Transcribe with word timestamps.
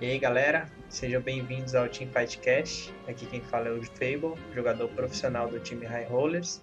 E 0.00 0.06
aí 0.06 0.18
galera, 0.18 0.66
sejam 0.88 1.20
bem-vindos 1.20 1.74
ao 1.74 1.86
Team 1.86 2.10
Fightcast. 2.10 2.90
Aqui 3.06 3.26
quem 3.26 3.42
fala 3.42 3.68
é 3.68 3.70
o 3.70 3.82
Fable, 3.82 4.32
jogador 4.54 4.88
profissional 4.88 5.46
do 5.46 5.60
time 5.60 5.84
High 5.84 6.06
Rollers. 6.06 6.62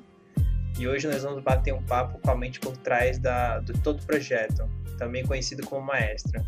E 0.80 0.88
hoje 0.88 1.08
nós 1.08 1.22
vamos 1.22 1.44
bater 1.44 1.72
um 1.72 1.86
papo 1.86 2.18
com 2.18 2.32
a 2.32 2.36
mente 2.36 2.60
por 2.60 2.76
trás 2.78 3.20
da, 3.20 3.60
do 3.60 3.80
todo 3.84 4.02
o 4.02 4.06
projeto, 4.08 4.68
também 4.98 5.24
conhecido 5.24 5.64
como 5.68 5.86
Maestra. 5.86 6.44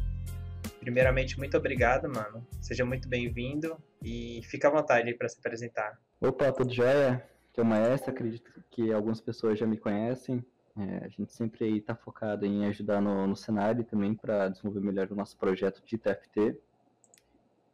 Primeiramente, 0.80 1.38
muito 1.38 1.56
obrigado, 1.56 2.10
mano. 2.10 2.44
Seja 2.60 2.84
muito 2.84 3.08
bem-vindo 3.08 3.78
e 4.04 4.42
fica 4.46 4.68
à 4.68 4.72
vontade 4.72 5.10
aí 5.10 5.14
para 5.14 5.30
se 5.30 5.38
apresentar. 5.38 5.96
Opa, 6.20 6.52
tudo 6.52 6.74
jóia? 6.74 7.24
Que 7.54 7.60
é 7.60 7.64
o 7.64 7.68
Maestra, 7.68 8.12
acredito 8.12 8.52
que 8.72 8.92
algumas 8.92 9.22
pessoas 9.22 9.60
já 9.60 9.68
me 9.68 9.78
conhecem. 9.78 10.44
É, 10.76 11.06
a 11.06 11.08
gente 11.08 11.32
sempre 11.34 11.78
está 11.78 11.96
focado 11.96 12.48
em 12.48 12.66
ajudar 12.66 13.00
no, 13.00 13.28
no 13.28 13.36
cenário 13.36 13.84
também 13.84 14.16
para 14.16 14.50
desenvolver 14.50 14.80
melhor 14.80 15.08
o 15.12 15.16
nosso 15.16 15.38
projeto 15.38 15.84
de 15.86 15.96
TFT. 15.96 16.58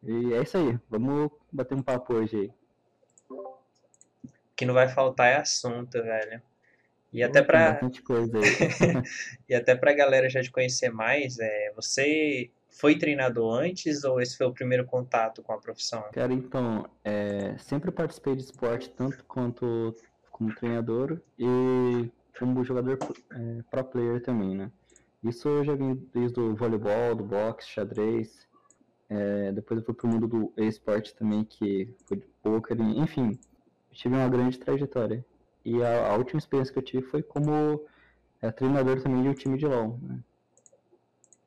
E 0.05 0.33
é 0.33 0.41
isso 0.43 0.57
aí, 0.57 0.79
vamos 0.87 1.31
bater 1.51 1.75
um 1.75 1.81
papo 1.81 2.13
hoje 2.13 2.37
aí. 2.37 2.53
O 3.29 4.55
que 4.55 4.65
não 4.65 4.73
vai 4.73 4.87
faltar 4.87 5.27
é 5.27 5.37
assunto, 5.37 6.01
velho. 6.01 6.41
E 7.11 7.23
até 7.23 7.41
para 7.41 7.79
e 9.49 9.55
até 9.55 9.75
para 9.75 9.91
a 9.91 9.95
galera 9.95 10.29
já 10.29 10.41
te 10.41 10.51
conhecer 10.51 10.89
mais, 10.89 11.39
é, 11.39 11.71
você 11.75 12.51
foi 12.69 12.97
treinador 12.97 13.57
antes 13.57 14.03
ou 14.03 14.19
esse 14.21 14.37
foi 14.37 14.45
o 14.45 14.53
primeiro 14.53 14.85
contato 14.85 15.41
com 15.41 15.53
a 15.53 15.57
profissão? 15.57 16.03
Cara, 16.11 16.33
então, 16.33 16.85
é, 17.03 17.57
sempre 17.57 17.89
participei 17.89 18.35
de 18.35 18.43
esporte 18.43 18.89
tanto 18.89 19.23
quanto 19.25 19.95
como 20.29 20.53
treinador 20.53 21.21
e 21.39 22.11
como 22.37 22.63
jogador 22.63 22.99
é, 23.31 23.63
pro 23.71 23.83
player 23.85 24.21
também, 24.21 24.55
né? 24.55 24.69
Isso 25.23 25.47
eu 25.47 25.63
já 25.63 25.73
vim 25.73 25.95
desde 26.13 26.39
o 26.39 26.53
voleibol, 26.53 27.15
do 27.15 27.23
boxe, 27.23 27.69
xadrez, 27.69 28.44
é, 29.09 29.51
depois 29.51 29.79
eu 29.79 29.85
fui 29.85 29.93
pro 29.93 30.07
mundo 30.07 30.27
do 30.27 30.53
esporte 30.57 31.13
também, 31.15 31.43
que 31.43 31.93
foi 32.05 32.17
de 32.17 32.25
poker, 32.41 32.79
enfim, 32.81 33.37
tive 33.91 34.15
uma 34.15 34.29
grande 34.29 34.57
trajetória. 34.59 35.25
E 35.63 35.81
a, 35.83 36.11
a 36.11 36.15
última 36.17 36.39
experiência 36.39 36.73
que 36.73 36.79
eu 36.79 36.83
tive 36.83 37.03
foi 37.07 37.23
como 37.23 37.81
é, 38.41 38.51
treinador 38.51 39.01
também 39.01 39.23
de 39.23 39.29
um 39.29 39.33
time 39.33 39.57
de 39.57 39.65
LoL. 39.65 39.99
Né? 40.01 40.19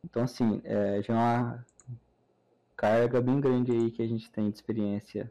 Então, 0.04 0.22
assim, 0.22 0.60
é, 0.64 1.02
já 1.02 1.14
é 1.14 1.16
uma 1.16 1.66
carga 2.76 3.20
bem 3.20 3.40
grande 3.40 3.72
aí 3.72 3.90
que 3.90 4.02
a 4.02 4.06
gente 4.06 4.30
tem 4.30 4.50
de 4.50 4.56
experiência 4.56 5.30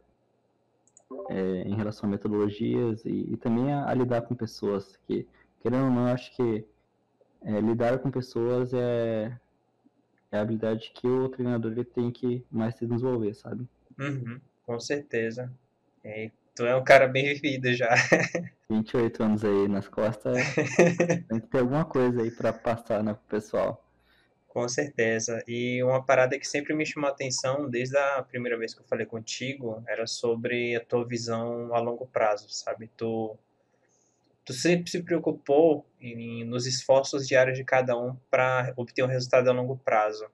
é, 1.29 1.61
em 1.63 1.75
relação 1.75 2.07
a 2.07 2.11
metodologias 2.11 3.03
e, 3.05 3.33
e 3.33 3.37
também 3.37 3.73
a, 3.73 3.89
a, 3.89 3.93
lidar 3.93 4.21
com 4.23 4.35
pessoas. 4.35 4.97
Que, 5.07 5.25
querendo 5.61 5.85
ou 5.85 5.91
não, 5.91 6.07
acho 6.07 6.35
que 6.35 6.65
é, 7.41 7.59
lidar 7.61 7.99
com 7.99 8.11
pessoas 8.11 8.73
é, 8.73 9.37
é 10.31 10.37
a 10.37 10.41
habilidade 10.41 10.91
que 10.93 11.07
o 11.07 11.29
treinador 11.29 11.71
ele 11.71 11.85
tem 11.85 12.11
que 12.11 12.45
mais 12.51 12.75
se 12.75 12.85
desenvolver, 12.85 13.33
sabe? 13.33 13.67
Uhum, 13.99 14.39
com 14.65 14.79
certeza. 14.79 15.51
E 16.03 16.31
tu 16.55 16.65
é 16.65 16.75
um 16.75 16.83
cara 16.83 17.07
bem 17.07 17.33
vivido 17.33 17.73
já. 17.73 17.93
28 18.69 19.23
anos 19.23 19.45
aí 19.45 19.67
nas 19.67 19.87
costas, 19.87 20.37
tem 21.29 21.39
que 21.39 21.47
ter 21.47 21.59
alguma 21.59 21.85
coisa 21.85 22.21
aí 22.21 22.29
para 22.29 22.51
passar 22.51 23.01
né, 23.01 23.13
pro 23.13 23.39
pessoal. 23.39 23.83
Com 24.47 24.67
certeza. 24.67 25.43
E 25.47 25.83
uma 25.83 26.03
parada 26.03 26.37
que 26.37 26.47
sempre 26.47 26.73
me 26.73 26.85
chamou 26.85 27.07
a 27.07 27.13
atenção, 27.13 27.69
desde 27.69 27.95
a 27.95 28.23
primeira 28.23 28.57
vez 28.57 28.73
que 28.73 28.81
eu 28.81 28.85
falei 28.87 29.05
contigo, 29.05 29.83
era 29.87 30.07
sobre 30.07 30.75
a 30.75 30.83
tua 30.83 31.05
visão 31.05 31.73
a 31.73 31.79
longo 31.79 32.07
prazo, 32.07 32.49
sabe? 32.49 32.89
Tu 32.97 33.37
tu 34.47 34.53
sempre 34.53 34.89
se 34.89 35.03
preocupou 35.03 35.85
em, 35.99 36.45
nos 36.45 36.65
esforços 36.65 37.27
diários 37.27 37.57
de 37.57 37.65
cada 37.65 37.97
um 37.97 38.15
para 38.31 38.73
obter 38.77 39.03
um 39.03 39.07
resultado 39.07 39.49
a 39.49 39.51
longo 39.51 39.75
prazo. 39.75 40.25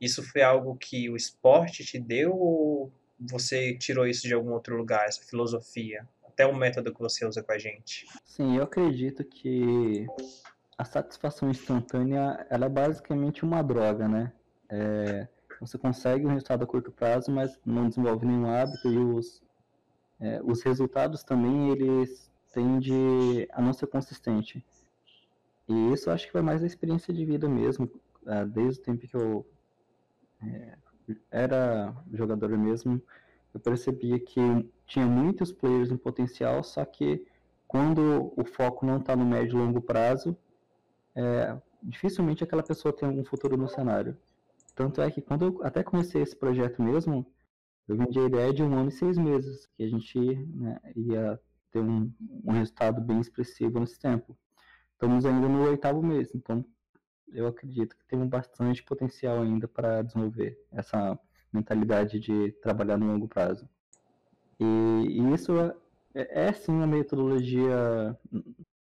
Isso 0.00 0.24
foi 0.24 0.42
algo 0.42 0.76
que 0.76 1.08
o 1.08 1.14
esporte 1.14 1.84
te 1.84 1.96
deu 1.96 2.36
ou 2.36 2.92
você 3.16 3.72
tirou 3.78 4.08
isso 4.08 4.26
de 4.26 4.34
algum 4.34 4.50
outro 4.50 4.76
lugar, 4.76 5.06
essa 5.06 5.22
filosofia? 5.22 6.04
Até 6.26 6.44
o 6.44 6.52
método 6.52 6.92
que 6.92 7.00
você 7.00 7.24
usa 7.24 7.44
com 7.44 7.52
a 7.52 7.58
gente. 7.58 8.08
Sim, 8.24 8.56
eu 8.56 8.64
acredito 8.64 9.22
que 9.22 10.04
a 10.76 10.84
satisfação 10.84 11.48
instantânea 11.48 12.44
ela 12.50 12.66
é 12.66 12.68
basicamente 12.68 13.44
uma 13.44 13.62
droga, 13.62 14.08
né? 14.08 14.32
É, 14.68 15.28
você 15.60 15.78
consegue 15.78 16.26
um 16.26 16.30
resultado 16.30 16.64
a 16.64 16.66
curto 16.66 16.90
prazo, 16.90 17.30
mas 17.30 17.56
não 17.64 17.88
desenvolve 17.88 18.26
nenhum 18.26 18.52
hábito 18.52 18.88
e 18.88 18.98
os, 18.98 19.40
é, 20.18 20.40
os 20.42 20.60
resultados 20.64 21.22
também 21.22 21.70
eles 21.70 22.33
tende 22.54 23.48
a 23.52 23.60
não 23.60 23.72
ser 23.72 23.88
consistente. 23.88 24.64
E 25.68 25.92
isso 25.92 26.10
acho 26.10 26.26
que 26.26 26.32
vai 26.32 26.42
mais 26.42 26.60
da 26.60 26.66
experiência 26.66 27.12
de 27.12 27.24
vida 27.24 27.48
mesmo, 27.48 27.90
ah, 28.26 28.44
desde 28.44 28.80
o 28.80 28.84
tempo 28.84 29.06
que 29.06 29.16
eu 29.16 29.46
é, 30.42 30.78
era 31.30 31.94
jogador 32.12 32.56
mesmo, 32.56 33.02
eu 33.52 33.60
percebia 33.60 34.18
que 34.18 34.40
tinha 34.86 35.06
muitos 35.06 35.52
players 35.52 35.90
em 35.90 35.96
potencial, 35.96 36.62
só 36.62 36.84
que 36.84 37.26
quando 37.66 38.32
o 38.36 38.44
foco 38.44 38.86
não 38.86 38.98
está 38.98 39.16
no 39.16 39.24
médio 39.24 39.58
e 39.58 39.62
longo 39.62 39.80
prazo, 39.80 40.36
é, 41.14 41.56
dificilmente 41.82 42.44
aquela 42.44 42.62
pessoa 42.62 42.94
tem 42.94 43.08
algum 43.08 43.24
futuro 43.24 43.56
no 43.56 43.68
cenário. 43.68 44.16
Tanto 44.74 45.00
é 45.00 45.10
que 45.10 45.22
quando 45.22 45.44
eu 45.44 45.60
até 45.62 45.82
comecei 45.82 46.22
esse 46.22 46.36
projeto 46.36 46.82
mesmo, 46.82 47.26
eu 47.88 47.96
vendi 47.96 48.18
a 48.18 48.26
ideia 48.26 48.52
de 48.52 48.62
um 48.62 48.76
ano 48.76 48.88
e 48.88 48.92
seis 48.92 49.16
meses, 49.16 49.66
que 49.76 49.82
a 49.82 49.88
gente 49.88 50.18
né, 50.18 50.80
ia 50.96 51.40
ter 51.74 51.80
um, 51.80 52.10
um 52.44 52.52
resultado 52.52 53.00
bem 53.00 53.20
expressivo 53.20 53.80
nesse 53.80 53.98
tempo. 53.98 54.38
Estamos 54.92 55.26
ainda 55.26 55.48
no 55.48 55.64
oitavo 55.64 56.00
mês, 56.00 56.32
então 56.32 56.64
eu 57.32 57.48
acredito 57.48 57.96
que 57.96 58.06
temos 58.06 58.28
bastante 58.28 58.84
potencial 58.84 59.42
ainda 59.42 59.66
para 59.66 60.02
desenvolver 60.02 60.56
essa 60.70 61.18
mentalidade 61.52 62.20
de 62.20 62.52
trabalhar 62.62 62.96
no 62.96 63.06
longo 63.06 63.26
prazo. 63.26 63.68
E, 64.60 64.64
e 64.64 65.34
isso 65.34 65.58
é, 65.58 65.74
é, 66.14 66.46
é, 66.46 66.52
sim 66.52 66.70
uma 66.70 66.86
metodologia, 66.86 68.16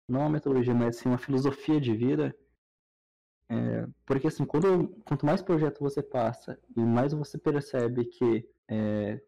não 0.09 0.21
uma 0.23 0.31
metodologia, 0.31 0.75
mas 0.75 0.97
sim 0.97 1.09
uma 1.09 1.19
filosofia 1.19 1.81
de 1.81 1.95
vida. 1.95 2.35
É, 3.49 3.87
porque 4.05 4.27
assim, 4.27 4.45
quando, 4.45 4.89
quanto 5.05 5.25
mais 5.25 5.43
projeto 5.43 5.79
você 5.79 6.03
passa 6.03 6.59
e 6.77 6.81
mais 6.81 7.13
você 7.13 7.39
percebe 7.39 8.05
que 8.05 8.49
é, 8.69 9.21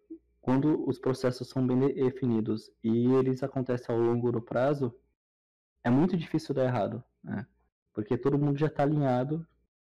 quando 0.42 0.86
os 0.88 0.98
processos 0.98 1.48
são 1.48 1.64
bem 1.64 1.78
definidos 1.78 2.68
e 2.82 3.06
eles 3.14 3.44
acontecem 3.44 3.94
ao 3.94 4.00
longo 4.00 4.32
do 4.32 4.42
prazo, 4.42 4.92
é 5.84 5.88
muito 5.88 6.16
difícil 6.16 6.52
dar 6.52 6.64
errado, 6.64 7.02
né? 7.22 7.46
Porque 7.94 8.18
todo 8.18 8.38
mundo 8.38 8.58
já 8.58 8.66
está 8.66 8.82
alinhado 8.82 9.46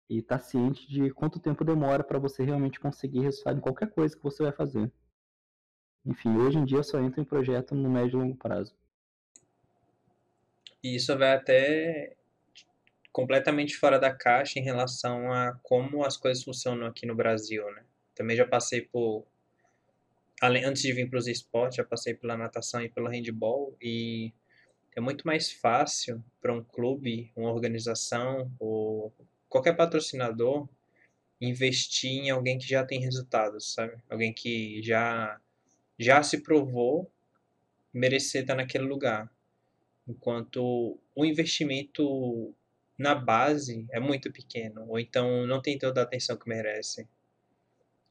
e 0.09 0.19
está 0.19 0.39
ciente 0.39 0.89
de 0.89 1.11
quanto 1.11 1.41
tempo 1.41 1.65
demora 1.65 2.05
para 2.05 2.21
você 2.21 2.45
realmente 2.45 2.79
conseguir 2.79 3.21
resultado 3.21 3.59
em 3.59 3.61
qualquer 3.61 3.91
coisa 3.91 4.17
que 4.17 4.23
você 4.23 4.45
vai 4.45 4.53
fazer. 4.53 4.93
Enfim, 6.07 6.37
hoje 6.37 6.59
em 6.59 6.65
dia 6.65 6.79
eu 6.79 6.85
só 6.85 7.01
entro 7.01 7.21
em 7.21 7.25
projeto 7.25 7.75
no 7.75 7.91
médio 7.91 8.19
e 8.19 8.23
longo 8.23 8.37
prazo. 8.37 8.77
E 10.85 10.95
isso 10.95 11.17
vai 11.19 11.33
até 11.33 12.17
completamente 13.11 13.77
fora 13.77 13.99
da 13.99 14.15
caixa 14.15 14.61
em 14.61 14.63
relação 14.63 15.33
a 15.33 15.59
como 15.65 16.05
as 16.05 16.17
coisas 16.17 16.45
funcionam 16.45 16.87
aqui 16.87 17.07
no 17.07 17.17
Brasil, 17.17 17.65
né? 17.73 17.85
Também 18.15 18.37
já 18.37 18.47
passei 18.47 18.83
por 18.83 19.27
além, 20.45 20.65
antes 20.65 20.83
de 20.83 20.93
vir 20.93 21.09
para 21.09 21.19
os 21.19 21.27
esportes, 21.27 21.77
já 21.77 21.85
passei 21.85 22.15
pela 22.15 22.37
natação 22.37 22.83
e 22.83 22.89
pelo 22.89 23.09
handball 23.09 23.77
e 23.81 24.33
é 24.95 25.01
muito 25.01 25.27
mais 25.27 25.51
fácil 25.51 26.23
para 26.41 26.53
um 26.53 26.63
clube, 26.63 27.33
uma 27.35 27.51
organização 27.51 28.53
ou 28.59 29.13
qualquer 29.49 29.75
patrocinador 29.75 30.69
investir 31.41 32.11
em 32.11 32.31
alguém 32.31 32.59
que 32.59 32.67
já 32.69 32.85
tem 32.85 33.01
resultados, 33.01 33.73
sabe? 33.73 33.97
Alguém 34.09 34.33
que 34.33 34.83
já 34.83 35.41
já 35.99 36.23
se 36.23 36.43
provou 36.43 37.11
merecer 37.93 38.43
estar 38.43 38.57
naquele 38.57 38.85
lugar. 38.85 39.31
Enquanto 40.07 40.99
o 41.15 41.25
investimento 41.25 42.55
na 42.99 43.15
base 43.15 43.87
é 43.91 44.01
muito 44.01 44.33
pequeno, 44.33 44.87
ou 44.89 44.99
então 44.99 45.47
não 45.47 45.63
tem 45.63 45.79
toda 45.79 46.01
a 46.01 46.05
atenção 46.05 46.37
que 46.37 46.49
merece. 46.49 47.09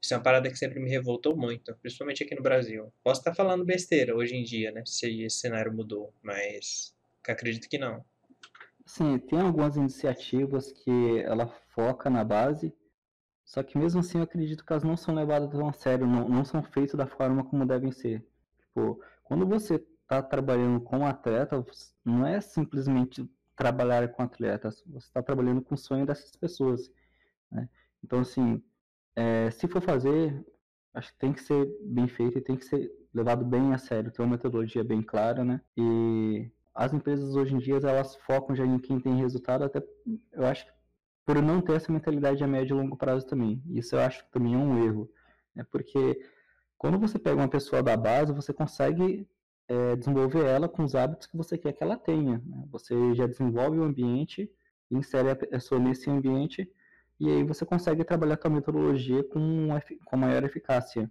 Isso 0.03 0.13
é 0.13 0.17
uma 0.17 0.23
parada 0.23 0.49
que 0.49 0.57
sempre 0.57 0.81
me 0.81 0.89
revoltou 0.89 1.33
muito, 1.33 1.73
principalmente 1.77 2.23
aqui 2.23 2.35
no 2.35 2.43
Brasil. 2.43 2.91
Posso 3.01 3.21
estar 3.21 3.33
falando 3.33 3.63
besteira 3.63 4.13
hoje 4.13 4.35
em 4.35 4.43
dia, 4.43 4.69
né? 4.69 4.83
Se 4.85 5.23
esse 5.23 5.37
cenário 5.37 5.73
mudou, 5.73 6.13
mas 6.21 6.93
acredito 7.25 7.69
que 7.69 7.77
não. 7.77 8.03
Sim, 8.85 9.17
tem 9.17 9.39
algumas 9.39 9.77
iniciativas 9.77 10.73
que 10.73 11.19
ela 11.19 11.47
foca 11.73 12.09
na 12.09 12.21
base, 12.21 12.75
só 13.45 13.63
que 13.63 13.77
mesmo 13.77 14.01
assim 14.01 14.17
eu 14.17 14.25
acredito 14.25 14.65
que 14.65 14.73
elas 14.73 14.83
não 14.83 14.97
são 14.97 15.15
levadas 15.15 15.49
tão 15.49 15.69
a 15.69 15.71
sério, 15.71 16.05
não, 16.05 16.27
não 16.27 16.43
são 16.43 16.61
feitas 16.61 16.95
da 16.95 17.07
forma 17.07 17.45
como 17.45 17.65
devem 17.65 17.93
ser. 17.93 18.27
Tipo, 18.59 19.01
quando 19.23 19.47
você 19.47 19.75
está 19.75 20.21
trabalhando 20.21 20.81
com 20.81 21.05
atleta, 21.05 21.65
não 22.03 22.27
é 22.27 22.41
simplesmente 22.41 23.25
trabalhar 23.55 24.05
com 24.09 24.21
atletas, 24.21 24.83
você 24.85 25.07
está 25.07 25.23
trabalhando 25.23 25.61
com 25.61 25.75
o 25.75 25.77
sonho 25.77 26.05
dessas 26.05 26.35
pessoas. 26.35 26.91
Né? 27.49 27.69
Então, 28.03 28.19
assim, 28.19 28.61
é, 29.15 29.51
se 29.51 29.67
for 29.67 29.81
fazer, 29.81 30.45
acho 30.93 31.11
que 31.13 31.19
tem 31.19 31.33
que 31.33 31.41
ser 31.41 31.67
bem 31.81 32.07
feito 32.07 32.37
e 32.37 32.41
tem 32.41 32.55
que 32.55 32.65
ser 32.65 32.91
levado 33.13 33.45
bem 33.45 33.73
a 33.73 33.77
sério, 33.77 34.11
ter 34.11 34.21
uma 34.21 34.31
metodologia 34.31 34.83
bem 34.83 35.01
clara, 35.01 35.43
né? 35.43 35.61
E 35.77 36.49
as 36.73 36.93
empresas 36.93 37.35
hoje 37.35 37.53
em 37.55 37.59
dia, 37.59 37.75
elas 37.75 38.15
focam 38.15 38.55
já 38.55 38.65
em 38.65 38.79
quem 38.79 38.99
tem 38.99 39.15
resultado, 39.15 39.63
até 39.63 39.83
eu 40.31 40.45
acho 40.45 40.65
que 40.65 40.71
por 41.25 41.41
não 41.41 41.61
ter 41.61 41.73
essa 41.73 41.91
mentalidade 41.91 42.43
a 42.43 42.47
médio 42.47 42.75
e 42.75 42.81
longo 42.81 42.97
prazo 42.97 43.25
também. 43.25 43.61
Isso 43.69 43.95
eu 43.95 44.01
acho 44.01 44.25
que 44.25 44.31
também 44.31 44.55
é 44.55 44.57
um 44.57 44.83
erro. 44.85 45.09
É 45.55 45.63
porque 45.63 46.19
quando 46.77 46.99
você 46.99 47.17
pega 47.17 47.37
uma 47.37 47.47
pessoa 47.47 47.81
da 47.81 47.95
base, 47.95 48.33
você 48.33 48.51
consegue 48.51 49.27
é, 49.67 49.95
desenvolver 49.95 50.45
ela 50.45 50.67
com 50.67 50.83
os 50.83 50.95
hábitos 50.95 51.27
que 51.27 51.37
você 51.37 51.57
quer 51.57 51.73
que 51.73 51.83
ela 51.83 51.95
tenha. 51.95 52.41
Né? 52.45 52.65
Você 52.71 53.13
já 53.15 53.25
desenvolve 53.25 53.79
o 53.79 53.83
ambiente, 53.83 54.51
insere 54.91 55.29
a 55.29 55.35
pessoa 55.35 55.79
nesse 55.79 56.09
ambiente, 56.09 56.69
e 57.19 57.29
aí 57.29 57.43
você 57.43 57.65
consegue 57.65 58.03
trabalhar 58.03 58.39
a 58.43 58.49
metodologia 58.49 59.23
com, 59.23 59.69
com 60.05 60.17
maior 60.17 60.43
eficácia. 60.43 61.09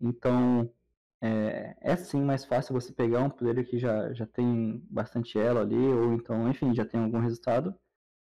Então, 0.00 0.72
é, 1.20 1.76
é 1.80 1.96
sim 1.96 2.22
mais 2.22 2.44
fácil 2.44 2.74
você 2.74 2.92
pegar 2.92 3.22
um 3.22 3.30
player 3.30 3.66
que 3.66 3.78
já, 3.78 4.12
já 4.12 4.26
tem 4.26 4.82
bastante 4.90 5.38
elo 5.38 5.60
ali, 5.60 5.76
ou 5.76 6.12
então, 6.14 6.48
enfim, 6.48 6.74
já 6.74 6.84
tem 6.84 7.00
algum 7.00 7.18
resultado, 7.20 7.74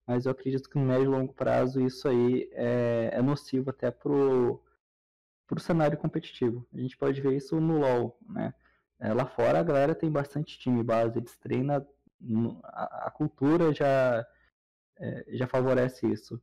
mas 0.07 0.27
eu 0.27 0.33
acredito 0.33 0.71
que 0.71 0.79
no 0.79 0.87
médio 0.87 1.05
e 1.05 1.09
longo 1.09 1.33
prazo 1.35 1.81
isso 1.81 2.09
aí 2.09 2.49
é, 2.53 3.11
é 3.15 3.23
nocivo 3.23 3.71
até 3.71 3.91
pro, 3.91 4.63
pro 5.47 5.61
cenário 5.61 5.99
competitivo. 5.99 6.67
A 6.75 6.79
gente 6.79 6.97
pode 6.97 7.21
ver 7.21 7.37
isso 7.37 7.61
no 7.61 7.79
LoL, 7.81 8.19
né? 8.29 8.55
É, 8.99 9.13
lá 9.13 9.27
fora 9.27 9.61
a 9.61 9.63
galera 9.63 9.95
tem 9.95 10.11
bastante 10.11 10.59
time 10.59 10.83
base, 10.83 11.19
eles 11.19 11.37
treinam, 11.37 11.87
a, 12.65 13.09
a 13.09 13.11
cultura 13.11 13.73
já, 13.75 14.27
é, 14.99 15.25
já 15.37 15.47
favorece 15.47 16.07
isso. 16.11 16.41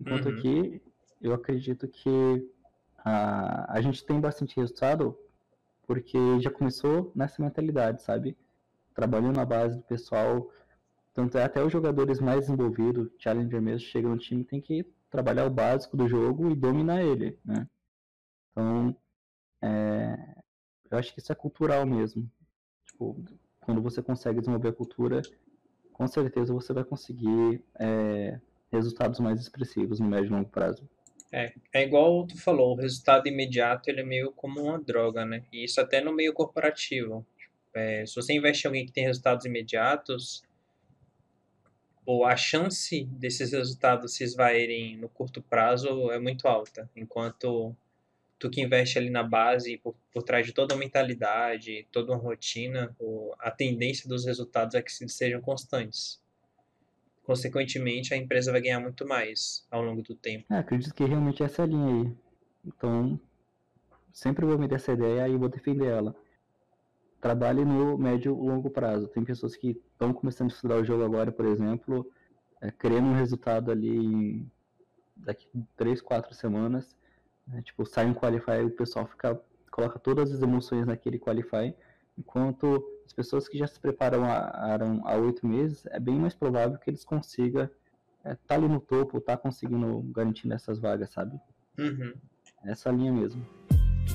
Enquanto 0.00 0.28
uhum. 0.28 0.38
aqui, 0.38 0.82
eu 1.20 1.32
acredito 1.32 1.88
que 1.88 2.50
a, 2.98 3.72
a 3.72 3.80
gente 3.80 4.04
tem 4.04 4.20
bastante 4.20 4.56
resultado 4.56 5.16
porque 5.86 6.18
já 6.40 6.50
começou 6.50 7.12
nessa 7.14 7.42
mentalidade, 7.42 8.02
sabe? 8.02 8.36
Trabalhando 8.94 9.36
na 9.36 9.44
base 9.44 9.76
do 9.76 9.82
pessoal, 9.82 10.50
tanto 11.12 11.36
é 11.36 11.44
até 11.44 11.62
os 11.62 11.72
jogadores 11.72 12.20
mais 12.20 12.48
envolvidos, 12.48 13.10
Challenger 13.18 13.60
mesmo, 13.60 13.86
chega 13.86 14.08
no 14.08 14.18
time, 14.18 14.44
tem 14.44 14.60
que 14.60 14.84
trabalhar 15.10 15.46
o 15.46 15.50
básico 15.50 15.96
do 15.96 16.08
jogo 16.08 16.50
e 16.50 16.56
dominar 16.56 17.02
ele, 17.02 17.38
né? 17.44 17.68
Então, 18.50 18.96
é, 19.62 20.36
eu 20.90 20.98
acho 20.98 21.12
que 21.12 21.20
isso 21.20 21.32
é 21.32 21.34
cultural 21.34 21.84
mesmo. 21.86 22.30
Tipo, 22.86 23.22
quando 23.60 23.82
você 23.82 24.02
consegue 24.02 24.40
desenvolver 24.40 24.68
a 24.68 24.72
cultura, 24.72 25.22
com 25.92 26.06
certeza 26.06 26.52
você 26.52 26.72
vai 26.72 26.84
conseguir 26.84 27.62
é, 27.78 28.40
resultados 28.72 29.20
mais 29.20 29.40
expressivos 29.40 30.00
no 30.00 30.06
médio 30.06 30.26
e 30.26 30.30
longo 30.30 30.48
prazo. 30.48 30.88
É, 31.32 31.52
é 31.72 31.82
igual 31.82 32.26
tu 32.26 32.40
falou, 32.40 32.74
o 32.74 32.80
resultado 32.80 33.26
imediato 33.26 33.90
ele 33.90 34.00
é 34.00 34.04
meio 34.04 34.30
como 34.32 34.62
uma 34.62 34.80
droga, 34.80 35.24
né? 35.24 35.44
E 35.52 35.64
isso 35.64 35.80
até 35.80 36.00
no 36.00 36.12
meio 36.12 36.32
corporativo. 36.32 37.26
É, 37.74 38.06
se 38.06 38.14
você 38.14 38.32
investe 38.32 38.64
em 38.64 38.68
alguém 38.68 38.86
que 38.86 38.92
tem 38.92 39.04
resultados 39.04 39.44
imediatos, 39.44 40.44
ou 42.06 42.24
a 42.24 42.36
chance 42.36 43.04
desses 43.04 43.52
resultados 43.52 44.14
se 44.14 44.22
esvaírem 44.22 44.96
no 44.96 45.08
curto 45.08 45.42
prazo 45.42 46.10
é 46.12 46.20
muito 46.20 46.46
alta, 46.46 46.88
enquanto 46.94 47.74
tu 48.38 48.50
que 48.50 48.60
investe 48.60 48.98
ali 48.98 49.10
na 49.10 49.22
base, 49.22 49.78
por, 49.78 49.96
por 50.12 50.22
trás 50.22 50.46
de 50.46 50.52
toda 50.52 50.74
a 50.74 50.78
mentalidade, 50.78 51.86
toda 51.90 52.12
uma 52.12 52.20
rotina, 52.20 52.94
a 53.40 53.50
tendência 53.50 54.08
dos 54.08 54.24
resultados 54.24 54.74
é 54.76 54.82
que 54.82 54.92
sejam 54.92 55.40
constantes 55.40 56.22
consequentemente 57.24 58.14
a 58.14 58.16
empresa 58.16 58.52
vai 58.52 58.60
ganhar 58.60 58.80
muito 58.80 59.06
mais 59.06 59.66
ao 59.70 59.82
longo 59.82 60.02
do 60.02 60.14
tempo. 60.14 60.44
É, 60.52 60.58
acredito 60.58 60.94
que 60.94 61.04
realmente 61.04 61.42
essa 61.42 61.62
é 61.62 61.64
a 61.64 61.66
linha 61.66 61.86
aí. 61.86 62.16
Então, 62.64 63.18
sempre 64.12 64.46
vou 64.46 64.58
me 64.58 64.68
dar 64.68 64.76
essa 64.76 64.92
ideia 64.92 65.28
e 65.28 65.36
vou 65.36 65.48
defender 65.48 65.86
ela. 65.86 66.14
Trabalhe 67.20 67.64
no 67.64 67.96
médio 67.96 68.34
longo 68.34 68.70
prazo. 68.70 69.08
Tem 69.08 69.24
pessoas 69.24 69.56
que 69.56 69.80
estão 69.92 70.12
começando 70.12 70.50
a 70.50 70.54
estudar 70.54 70.76
o 70.76 70.84
jogo 70.84 71.02
agora, 71.02 71.32
por 71.32 71.46
exemplo, 71.46 72.10
é, 72.60 72.70
querendo 72.70 73.06
um 73.06 73.14
resultado 73.14 73.70
ali 73.70 74.46
daqui 75.16 75.48
3, 75.76 76.00
4 76.02 76.34
semanas. 76.34 76.94
Né? 77.46 77.62
Tipo, 77.62 77.86
sai 77.86 78.06
um 78.06 78.14
Qualify 78.14 78.62
o 78.64 78.70
pessoal 78.70 79.06
fica, 79.06 79.40
coloca 79.70 79.98
todas 79.98 80.30
as 80.30 80.42
emoções 80.42 80.86
naquele 80.86 81.18
Qualify 81.18 81.74
Enquanto 82.16 82.82
as 83.04 83.12
pessoas 83.12 83.48
que 83.48 83.58
já 83.58 83.66
se 83.66 83.78
preparam 83.78 84.24
há 84.24 85.16
oito 85.16 85.46
meses, 85.46 85.86
é 85.86 86.00
bem 86.00 86.16
mais 86.16 86.34
provável 86.34 86.78
que 86.78 86.90
eles 86.90 87.04
consigam 87.04 87.68
estar 88.18 88.30
é, 88.30 88.34
tá 88.46 88.54
ali 88.54 88.68
no 88.68 88.80
topo, 88.80 89.20
tá 89.20 89.36
conseguindo 89.36 90.00
garantir 90.12 90.50
essas 90.52 90.78
vagas, 90.78 91.10
sabe? 91.10 91.38
Uhum. 91.78 92.14
Essa 92.64 92.90
linha 92.90 93.12
mesmo. 93.12 93.46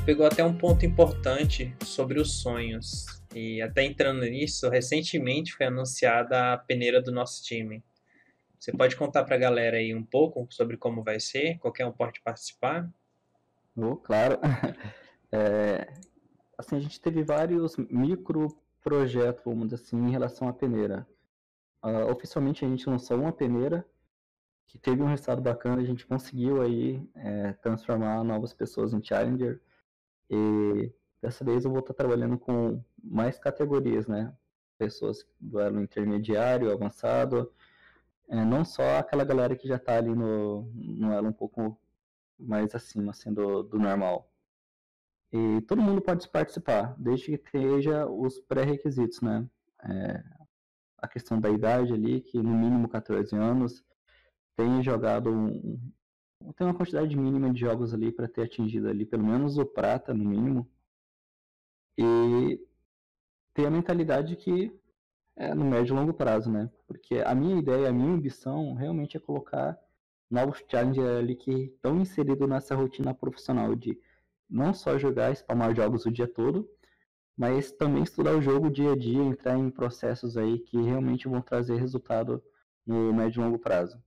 Pegou 0.06 0.25
até 0.25 0.44
um 0.44 0.57
ponto 0.57 0.86
importante 0.86 1.75
sobre 1.83 2.19
os 2.19 2.41
sonhos. 2.41 3.06
E 3.36 3.62
até 3.62 3.83
entrando 3.83 4.21
nisso, 4.21 4.68
recentemente 4.69 5.53
foi 5.53 5.68
anunciada 5.68 6.53
a 6.53 6.57
peneira 6.57 7.01
do 7.01 7.12
nosso 7.12 7.44
time. 7.44 7.83
Você 8.59 8.71
pode 8.71 8.95
contar 8.95 9.24
para 9.24 9.35
a 9.35 9.39
galera 9.39 9.77
aí 9.77 9.94
um 9.94 10.03
pouco 10.03 10.47
sobre 10.50 10.75
como 10.75 11.03
vai 11.03 11.19
ser? 11.19 11.57
Qualquer 11.59 11.85
um 11.85 11.92
pode 11.92 12.21
participar? 12.21 12.89
Oh, 13.75 13.95
claro. 13.95 14.39
É, 15.31 15.88
assim, 16.57 16.75
a 16.75 16.80
gente 16.80 17.00
teve 17.00 17.21
vários 17.21 17.77
micro 17.77 18.47
projetos, 18.83 19.43
vamos 19.43 19.69
dizer 19.69 19.75
assim, 19.75 19.97
em 19.97 20.11
relação 20.11 20.47
à 20.47 20.53
peneira. 20.53 21.07
Uh, 21.83 22.11
oficialmente 22.11 22.65
a 22.65 22.67
gente 22.67 22.89
lançou 22.89 23.17
uma 23.17 23.31
peneira 23.31 23.85
que 24.69 24.77
teve 24.77 25.01
um 25.01 25.07
resultado 25.07 25.41
bacana, 25.41 25.81
a 25.81 25.85
gente 25.85 26.05
conseguiu 26.05 26.61
aí 26.61 27.03
é, 27.15 27.53
transformar 27.53 28.23
novas 28.23 28.53
pessoas 28.53 28.93
em 28.93 29.03
Challenger 29.03 29.59
e 30.29 30.93
dessa 31.19 31.43
vez 31.43 31.65
eu 31.65 31.71
vou 31.71 31.79
estar 31.79 31.93
trabalhando 31.95 32.37
com 32.37 32.83
mais 33.03 33.39
categorias, 33.39 34.07
né? 34.07 34.31
Pessoas 34.77 35.25
do 35.39 35.59
elo 35.59 35.81
intermediário, 35.81 36.71
avançado, 36.71 37.51
é, 38.29 38.45
não 38.45 38.63
só 38.63 38.99
aquela 38.99 39.23
galera 39.23 39.55
que 39.55 39.67
já 39.67 39.77
está 39.77 39.97
ali 39.97 40.13
no, 40.13 40.71
no 40.75 41.11
elo 41.11 41.29
um 41.29 41.33
pouco 41.33 41.75
mais 42.37 42.75
acima, 42.75 43.11
assim, 43.11 43.33
do 43.33 43.67
normal. 43.73 44.28
E 45.31 45.61
todo 45.61 45.81
mundo 45.81 46.01
pode 46.01 46.27
participar, 46.29 46.95
desde 46.97 47.25
que 47.25 47.31
esteja 47.33 48.07
os 48.07 48.39
pré-requisitos, 48.39 49.21
né? 49.21 49.47
É, 49.83 50.23
a 50.97 51.07
questão 51.07 51.39
da 51.39 51.49
idade 51.49 51.93
ali, 51.93 52.21
que 52.21 52.41
no 52.41 52.49
mínimo 52.49 52.89
14 52.89 53.35
anos, 53.35 53.83
tenha 54.55 54.81
jogado 54.81 55.29
um, 55.29 55.79
tem 56.55 56.67
uma 56.67 56.73
quantidade 56.73 57.15
mínima 57.15 57.51
de 57.51 57.59
jogos 57.59 57.93
ali 57.93 58.11
para 58.11 58.27
ter 58.27 58.43
atingido 58.43 58.87
ali 58.89 59.05
pelo 59.05 59.23
menos 59.23 59.57
o 59.57 59.65
prata 59.65 60.13
no 60.13 60.25
mínimo 60.25 60.69
e 61.97 62.59
ter 63.53 63.67
a 63.67 63.71
mentalidade 63.71 64.35
que 64.35 64.71
é 65.35 65.53
no 65.53 65.65
médio 65.65 65.93
e 65.93 65.97
longo 65.97 66.13
prazo, 66.13 66.51
né? 66.51 66.69
Porque 66.85 67.19
a 67.25 67.33
minha 67.33 67.57
ideia, 67.57 67.89
a 67.89 67.93
minha 67.93 68.13
ambição 68.13 68.73
realmente 68.73 69.15
é 69.15 69.19
colocar 69.19 69.79
novos 70.29 70.63
challengers 70.69 71.17
ali 71.17 71.35
que 71.35 71.51
estão 71.51 71.99
inseridos 71.99 72.47
nessa 72.47 72.75
rotina 72.75 73.13
profissional 73.13 73.73
de 73.75 73.97
não 74.49 74.73
só 74.73 74.97
jogar 74.97 75.35
spamar 75.35 75.75
jogos 75.75 76.06
o 76.06 76.11
dia 76.11 76.27
todo, 76.27 76.69
mas 77.37 77.71
também 77.71 78.03
estudar 78.03 78.35
o 78.35 78.41
jogo 78.41 78.69
dia 78.69 78.94
a 78.94 78.95
dia, 78.97 79.21
entrar 79.21 79.57
em 79.57 79.69
processos 79.69 80.35
aí 80.35 80.59
que 80.59 80.81
realmente 80.81 81.27
vão 81.27 81.41
trazer 81.41 81.77
resultado 81.77 82.44
no 82.85 83.13
médio 83.13 83.41
e 83.41 83.44
longo 83.45 83.59
prazo. 83.59 84.01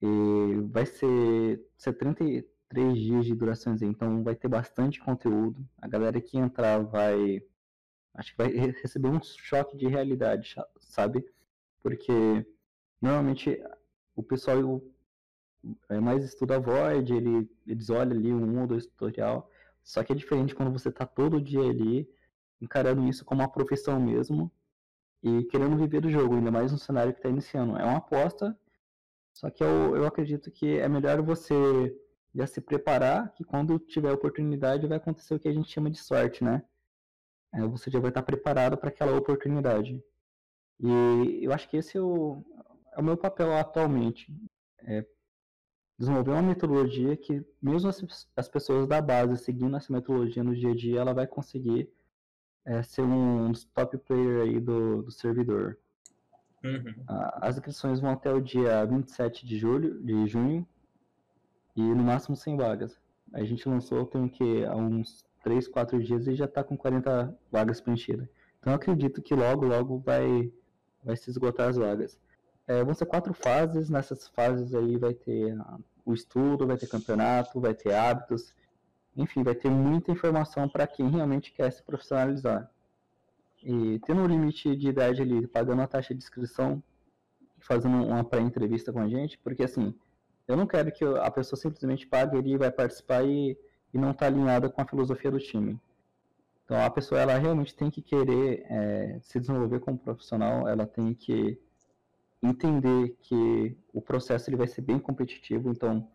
E 0.00 0.60
vai 0.70 0.86
ser 0.86 1.62
73 1.76 2.96
dias 2.98 3.26
de 3.26 3.34
duração, 3.34 3.76
então 3.82 4.22
vai 4.22 4.34
ter 4.34 4.48
bastante 4.48 5.00
conteúdo. 5.00 5.66
A 5.78 5.88
galera 5.88 6.20
que 6.20 6.38
entrar 6.38 6.78
vai. 6.82 7.42
Acho 8.14 8.30
que 8.32 8.38
vai 8.38 8.48
receber 8.48 9.08
um 9.08 9.20
choque 9.22 9.76
de 9.76 9.88
realidade, 9.88 10.54
sabe? 10.80 11.24
Porque 11.82 12.46
normalmente 13.02 13.60
o 14.14 14.22
pessoal 14.22 14.82
é, 15.88 16.00
mais 16.00 16.24
estuda 16.24 16.58
Void, 16.58 17.12
ele, 17.14 17.50
eles 17.66 17.90
olham 17.90 18.16
ali 18.16 18.32
um 18.32 18.60
ou 18.60 18.66
dois 18.66 18.86
tutorial. 18.86 19.50
Só 19.82 20.02
que 20.02 20.12
é 20.12 20.16
diferente 20.16 20.54
quando 20.54 20.72
você 20.72 20.88
está 20.88 21.06
todo 21.06 21.40
dia 21.40 21.60
ali, 21.60 22.08
encarando 22.60 23.06
isso 23.06 23.24
como 23.24 23.42
uma 23.42 23.50
profissão 23.50 24.00
mesmo, 24.00 24.50
e 25.22 25.44
querendo 25.44 25.76
viver 25.76 26.00
do 26.00 26.10
jogo, 26.10 26.34
ainda 26.34 26.50
mais 26.50 26.72
no 26.72 26.78
cenário 26.78 27.12
que 27.12 27.18
está 27.18 27.28
iniciando. 27.28 27.76
É 27.76 27.84
uma 27.84 27.98
aposta, 27.98 28.56
só 29.32 29.50
que 29.50 29.62
eu, 29.64 29.96
eu 29.96 30.06
acredito 30.06 30.50
que 30.50 30.78
é 30.78 30.88
melhor 30.88 31.20
você 31.22 31.54
já 32.34 32.46
se 32.46 32.60
preparar, 32.60 33.32
que 33.34 33.44
quando 33.44 33.78
tiver 33.78 34.12
oportunidade 34.12 34.86
vai 34.86 34.98
acontecer 34.98 35.34
o 35.34 35.38
que 35.38 35.48
a 35.48 35.52
gente 35.52 35.70
chama 35.70 35.90
de 35.90 35.98
sorte, 35.98 36.42
né? 36.42 36.62
É, 37.54 37.60
você 37.62 37.90
já 37.90 38.00
vai 38.00 38.10
estar 38.10 38.22
preparado 38.22 38.76
para 38.76 38.88
aquela 38.88 39.16
oportunidade. 39.16 40.02
E 40.80 41.44
eu 41.44 41.52
acho 41.52 41.68
que 41.68 41.76
esse 41.76 41.96
é 41.96 42.00
o, 42.00 42.42
é 42.92 43.00
o 43.00 43.04
meu 43.04 43.16
papel 43.16 43.52
atualmente. 43.56 44.32
É 44.80 45.06
desenvolver 45.98 46.32
uma 46.32 46.42
metodologia 46.42 47.16
que, 47.16 47.44
mesmo 47.62 47.88
as, 47.88 48.26
as, 48.36 48.48
pessoas 48.48 48.86
da 48.86 49.00
base 49.00 49.36
seguindo 49.38 49.76
essa 49.76 49.92
metodologia 49.92 50.42
no 50.42 50.54
dia 50.54 50.70
a 50.70 50.74
dia, 50.74 51.00
ela 51.00 51.14
vai 51.14 51.26
conseguir 51.26 51.88
é, 52.64 52.82
ser 52.82 53.02
um 53.02 53.50
dos 53.50 53.64
top 53.64 53.96
player 53.98 54.42
aí 54.42 54.60
do, 54.60 55.02
do 55.02 55.10
servidor. 55.10 55.78
Uhum. 56.64 56.94
As 57.06 57.56
inscrições 57.56 58.00
vão 58.00 58.10
até 58.10 58.32
o 58.32 58.40
dia 58.40 58.84
27 58.84 59.46
de 59.46 59.58
julho, 59.58 60.02
de 60.02 60.26
junho, 60.26 60.66
e 61.76 61.82
no 61.82 62.02
máximo 62.02 62.34
100 62.34 62.56
vagas. 62.56 62.98
A 63.32 63.44
gente 63.44 63.68
lançou 63.68 64.06
tem 64.06 64.28
que 64.28 64.64
há 64.64 64.74
uns 64.74 65.24
3, 65.42 65.68
4 65.68 66.02
dias 66.02 66.26
e 66.26 66.34
já 66.34 66.46
está 66.46 66.64
com 66.64 66.76
40 66.76 67.36
vagas 67.52 67.80
preenchidas. 67.80 68.28
Então 68.58 68.72
acredito 68.72 69.20
que 69.20 69.34
logo, 69.34 69.66
logo 69.66 69.98
vai, 69.98 70.50
vai 71.02 71.16
se 71.16 71.28
esgotar 71.28 71.68
as 71.68 71.76
vagas. 71.76 72.18
É, 72.66 72.82
vão 72.82 72.94
ser 72.94 73.06
quatro 73.06 73.34
fases. 73.34 73.90
Nessas 73.90 74.28
fases 74.28 74.74
aí 74.74 74.96
vai 74.96 75.14
ter 75.14 75.56
o 76.04 76.12
estudo, 76.12 76.66
vai 76.66 76.76
ter 76.76 76.86
campeonato, 76.86 77.60
vai 77.60 77.74
ter 77.74 77.94
hábitos. 77.94 78.54
enfim, 79.16 79.42
vai 79.42 79.54
ter 79.54 79.70
muita 79.70 80.10
informação 80.10 80.68
para 80.68 80.86
quem 80.86 81.08
realmente 81.08 81.52
quer 81.52 81.70
se 81.72 81.82
profissionalizar. 81.82 82.70
E 83.62 83.98
tendo 84.00 84.20
um 84.22 84.26
limite 84.26 84.76
de 84.76 84.88
idade 84.88 85.22
ali, 85.22 85.46
pagando 85.46 85.82
a 85.82 85.86
taxa 85.86 86.14
de 86.14 86.22
inscrição, 86.22 86.82
fazendo 87.60 87.96
uma 87.96 88.22
pré-entrevista 88.24 88.92
com 88.92 89.00
a 89.00 89.08
gente, 89.08 89.38
porque 89.38 89.62
assim, 89.62 89.94
eu 90.46 90.56
não 90.56 90.66
quero 90.66 90.92
que 90.92 91.04
a 91.04 91.30
pessoa 91.30 91.58
simplesmente 91.58 92.06
pague 92.06 92.36
ali, 92.36 92.58
vai 92.58 92.70
participar 92.70 93.24
e, 93.24 93.56
e 93.92 93.98
não 93.98 94.10
está 94.10 94.26
alinhada 94.26 94.68
com 94.68 94.82
a 94.82 94.86
filosofia 94.86 95.30
do 95.30 95.38
time. 95.38 95.80
Então 96.64 96.82
a 96.82 96.90
pessoa 96.90 97.20
ela 97.20 97.38
realmente 97.38 97.74
tem 97.74 97.90
que 97.90 98.02
querer 98.02 98.66
é, 98.68 99.18
se 99.22 99.40
desenvolver 99.40 99.80
como 99.80 99.98
profissional, 99.98 100.68
ela 100.68 100.86
tem 100.86 101.14
que 101.14 101.58
entender 102.46 103.16
que 103.20 103.76
o 103.92 104.00
processo 104.00 104.48
ele 104.48 104.56
vai 104.56 104.66
ser 104.66 104.82
bem 104.82 104.98
competitivo, 104.98 105.70
então 105.70 106.08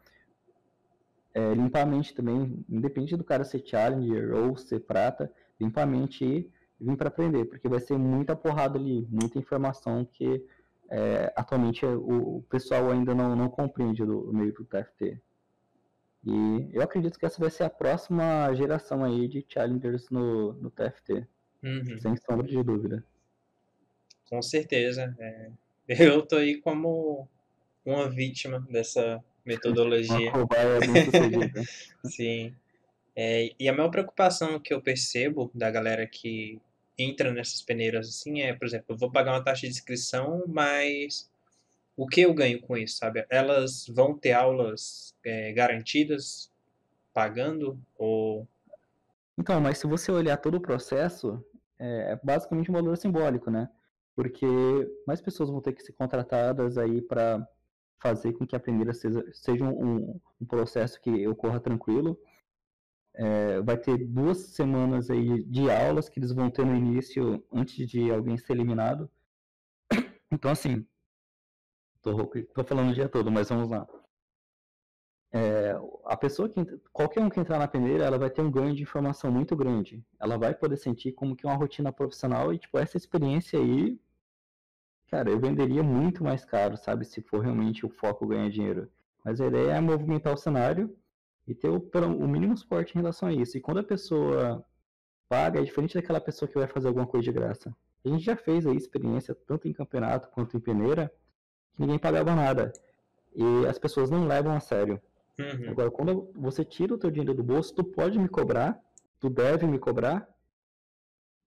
é, 1.34 1.54
limpar 1.54 1.82
a 1.82 1.86
mente 1.86 2.14
também, 2.14 2.66
independente 2.70 3.16
do 3.18 3.24
cara 3.24 3.44
ser 3.44 3.64
challenger 3.66 4.34
ou 4.34 4.58
ser 4.58 4.82
prata, 4.82 5.32
limpar 5.60 5.84
a 5.84 5.86
mente 5.86 6.24
e 6.26 6.52
vir 6.80 6.96
para 6.96 7.10
aprender, 7.10 7.46
porque 7.46 7.68
vai 7.68 7.80
ser 7.80 7.98
muita 7.98 8.36
porrada 8.36 8.78
ali, 8.78 9.08
muita 9.10 9.38
informação 9.38 10.06
que 10.06 10.46
é, 10.90 11.32
atualmente 11.36 11.86
o, 11.86 12.38
o, 12.38 12.42
pessoal 12.44 12.90
ainda 12.90 13.14
não, 13.14 13.36
não 13.36 13.50
compreende 13.50 14.04
do, 14.06 14.22
do 14.22 14.34
meio 14.34 14.54
do 14.54 14.66
TFT. 14.66 15.22
E 16.26 16.70
eu 16.74 16.82
acredito 16.82 17.18
que 17.18 17.26
essa 17.26 17.40
vai 17.40 17.50
ser 17.50 17.64
a 17.64 17.70
próxima 17.70 18.54
geração 18.54 19.04
aí 19.04 19.28
de 19.28 19.46
challengers 19.48 20.10
no, 20.10 20.54
no 20.54 20.70
TFT. 20.72 21.26
Uhum. 21.64 21.98
Sem 22.00 22.16
sombra 22.18 22.48
de 22.48 22.62
dúvida. 22.64 23.04
Com 24.30 24.42
certeza. 24.42 25.16
É... 25.20 25.52
Eu 25.90 26.22
tô 26.22 26.36
aí 26.36 26.62
como 26.62 27.28
uma 27.84 28.08
vítima 28.08 28.66
dessa 28.70 29.24
metodologia. 29.44 30.32
Muito 30.32 31.12
Sim. 32.06 32.54
É, 33.16 33.52
e 33.60 33.68
a 33.68 33.74
maior 33.74 33.90
preocupação 33.90 34.60
que 34.60 34.74
eu 34.74 34.82
percebo 34.82 35.50
da 35.54 35.72
galera 35.72 36.06
que 36.06 36.62
entra 36.98 37.32
nessas 37.34 37.62
peneiras 37.62 38.08
assim 38.08 38.42
é, 38.42 38.54
por 38.54 38.66
exemplo, 38.66 38.86
eu 38.90 38.98
vou 38.98 39.12
pagar 39.12 39.34
uma 39.34 39.44
taxa 39.44 39.62
de 39.62 39.74
inscrição, 39.74 40.44
mas 40.48 41.30
o 41.98 42.06
que 42.08 42.22
eu 42.22 42.34
ganho 42.34 42.62
com 42.62 42.78
isso, 42.78 42.98
sabe? 42.98 43.26
Elas 43.30 43.88
vão 43.88 44.18
ter 44.18 44.34
aulas 44.34 45.16
é, 45.26 45.52
garantidas 45.52 46.52
pagando 47.14 47.80
ou 47.98 48.48
então, 49.40 49.62
mas 49.62 49.78
se 49.78 49.88
você 49.88 50.12
olhar 50.12 50.36
todo 50.36 50.56
o 50.56 50.62
processo, 50.62 51.42
é, 51.80 52.12
é 52.12 52.20
basicamente 52.22 52.70
um 52.70 52.74
valor 52.74 52.98
simbólico, 52.98 53.50
né? 53.50 53.70
Porque 54.20 54.46
mais 55.08 55.22
pessoas 55.22 55.50
vão 55.50 55.62
ter 55.62 55.72
que 55.72 55.82
ser 55.82 55.94
contratadas 55.94 56.78
aí 56.78 57.02
para 57.02 57.48
fazer 58.02 58.34
com 58.34 58.46
que 58.46 58.54
a 58.54 58.60
primeira 58.60 58.94
seja, 58.94 59.24
seja 59.32 59.64
um, 59.64 60.20
um, 60.42 60.46
processo 60.46 61.00
que 61.00 61.26
ocorra 61.26 61.58
tranquilo. 61.58 62.20
É, 63.14 63.62
vai 63.62 63.78
ter 63.78 63.98
duas 63.98 64.40
semanas 64.56 65.10
aí 65.10 65.42
de 65.46 65.72
aulas 65.72 66.10
que 66.10 66.20
eles 66.20 66.34
vão 66.34 66.52
ter 66.52 66.66
no 66.66 66.76
início 66.76 67.42
antes 67.50 67.88
de 67.88 68.12
alguém 68.12 68.38
ser 68.38 68.52
eliminado. 68.52 69.10
Então, 70.32 70.52
assim, 70.52 70.86
Tô, 72.02 72.14
tô 72.28 72.64
falando 72.66 72.92
o 72.92 72.94
dia 72.94 73.08
todo, 73.08 73.32
mas 73.32 73.48
vamos 73.48 73.70
lá. 73.70 73.88
É, 75.32 75.76
a 76.06 76.18
pessoa 76.18 76.50
que 76.50 76.66
qualquer 76.92 77.22
um 77.22 77.30
que 77.30 77.40
entrar 77.40 77.60
na 77.60 77.68
peneira, 77.68 78.04
ela 78.04 78.18
vai 78.18 78.30
ter 78.30 78.42
um 78.42 78.50
ganho 78.52 78.76
de 78.76 78.82
informação 78.82 79.32
muito 79.32 79.56
grande. 79.56 80.04
Ela 80.20 80.38
vai 80.38 80.54
poder 80.54 80.78
sentir 80.78 81.12
como 81.14 81.36
que 81.36 81.46
é 81.46 81.50
uma 81.50 81.58
rotina 81.58 81.92
profissional 81.94 82.54
e 82.54 82.58
tipo 82.58 82.78
essa 82.78 82.98
experiência 82.98 83.60
aí, 83.60 84.00
cara, 85.10 85.30
eu 85.30 85.40
venderia 85.40 85.84
muito 85.84 86.24
mais 86.24 86.46
caro, 86.46 86.78
sabe, 86.78 87.06
se 87.06 87.22
for 87.22 87.42
realmente 87.42 87.86
o 87.86 87.90
foco 87.90 88.28
ganhar 88.28 88.50
dinheiro. 88.50 88.90
Mas 89.24 89.42
a 89.42 89.48
ideia 89.48 89.74
é 89.74 89.82
movimentar 89.82 90.34
o 90.34 90.38
cenário 90.38 90.96
e 91.48 91.54
ter 91.54 91.70
o, 91.70 91.78
o 91.78 92.28
mínimo 92.28 92.56
suporte 92.56 92.94
em 92.96 93.00
relação 93.00 93.28
a 93.28 93.34
isso. 93.34 93.58
E 93.58 93.62
quando 93.62 93.80
a 93.80 93.84
pessoa 93.84 94.64
paga, 95.28 95.60
é 95.60 95.64
diferente 95.64 95.96
daquela 95.96 96.22
pessoa 96.22 96.48
que 96.50 96.58
vai 96.58 96.68
fazer 96.68 96.88
alguma 96.88 97.06
coisa 97.06 97.24
de 97.24 97.32
graça. 97.32 97.76
A 98.06 98.10
gente 98.10 98.24
já 98.24 98.36
fez 98.36 98.66
aí 98.66 98.76
experiência 98.76 99.36
tanto 99.46 99.68
em 99.68 99.74
campeonato 99.74 100.30
quanto 100.30 100.56
em 100.56 100.60
peneira 100.60 101.12
ninguém 101.78 101.98
pagava 101.98 102.36
nada. 102.36 102.72
E 103.36 103.66
as 103.68 103.78
pessoas 103.78 104.10
não 104.10 104.28
levam 104.28 104.54
a 104.54 104.60
sério. 104.60 105.02
Uhum. 105.38 105.72
Agora, 105.72 105.92
quando 105.92 106.32
você 106.36 106.66
tira 106.66 106.94
o 106.94 106.98
teu 106.98 107.10
dinheiro 107.10 107.34
do 107.34 107.44
bolso, 107.44 107.74
tu 107.74 107.84
pode 107.84 108.20
me 108.20 108.28
cobrar, 108.28 108.78
tu 109.20 109.30
deve 109.30 109.66
me 109.66 109.80
cobrar, 109.80 110.28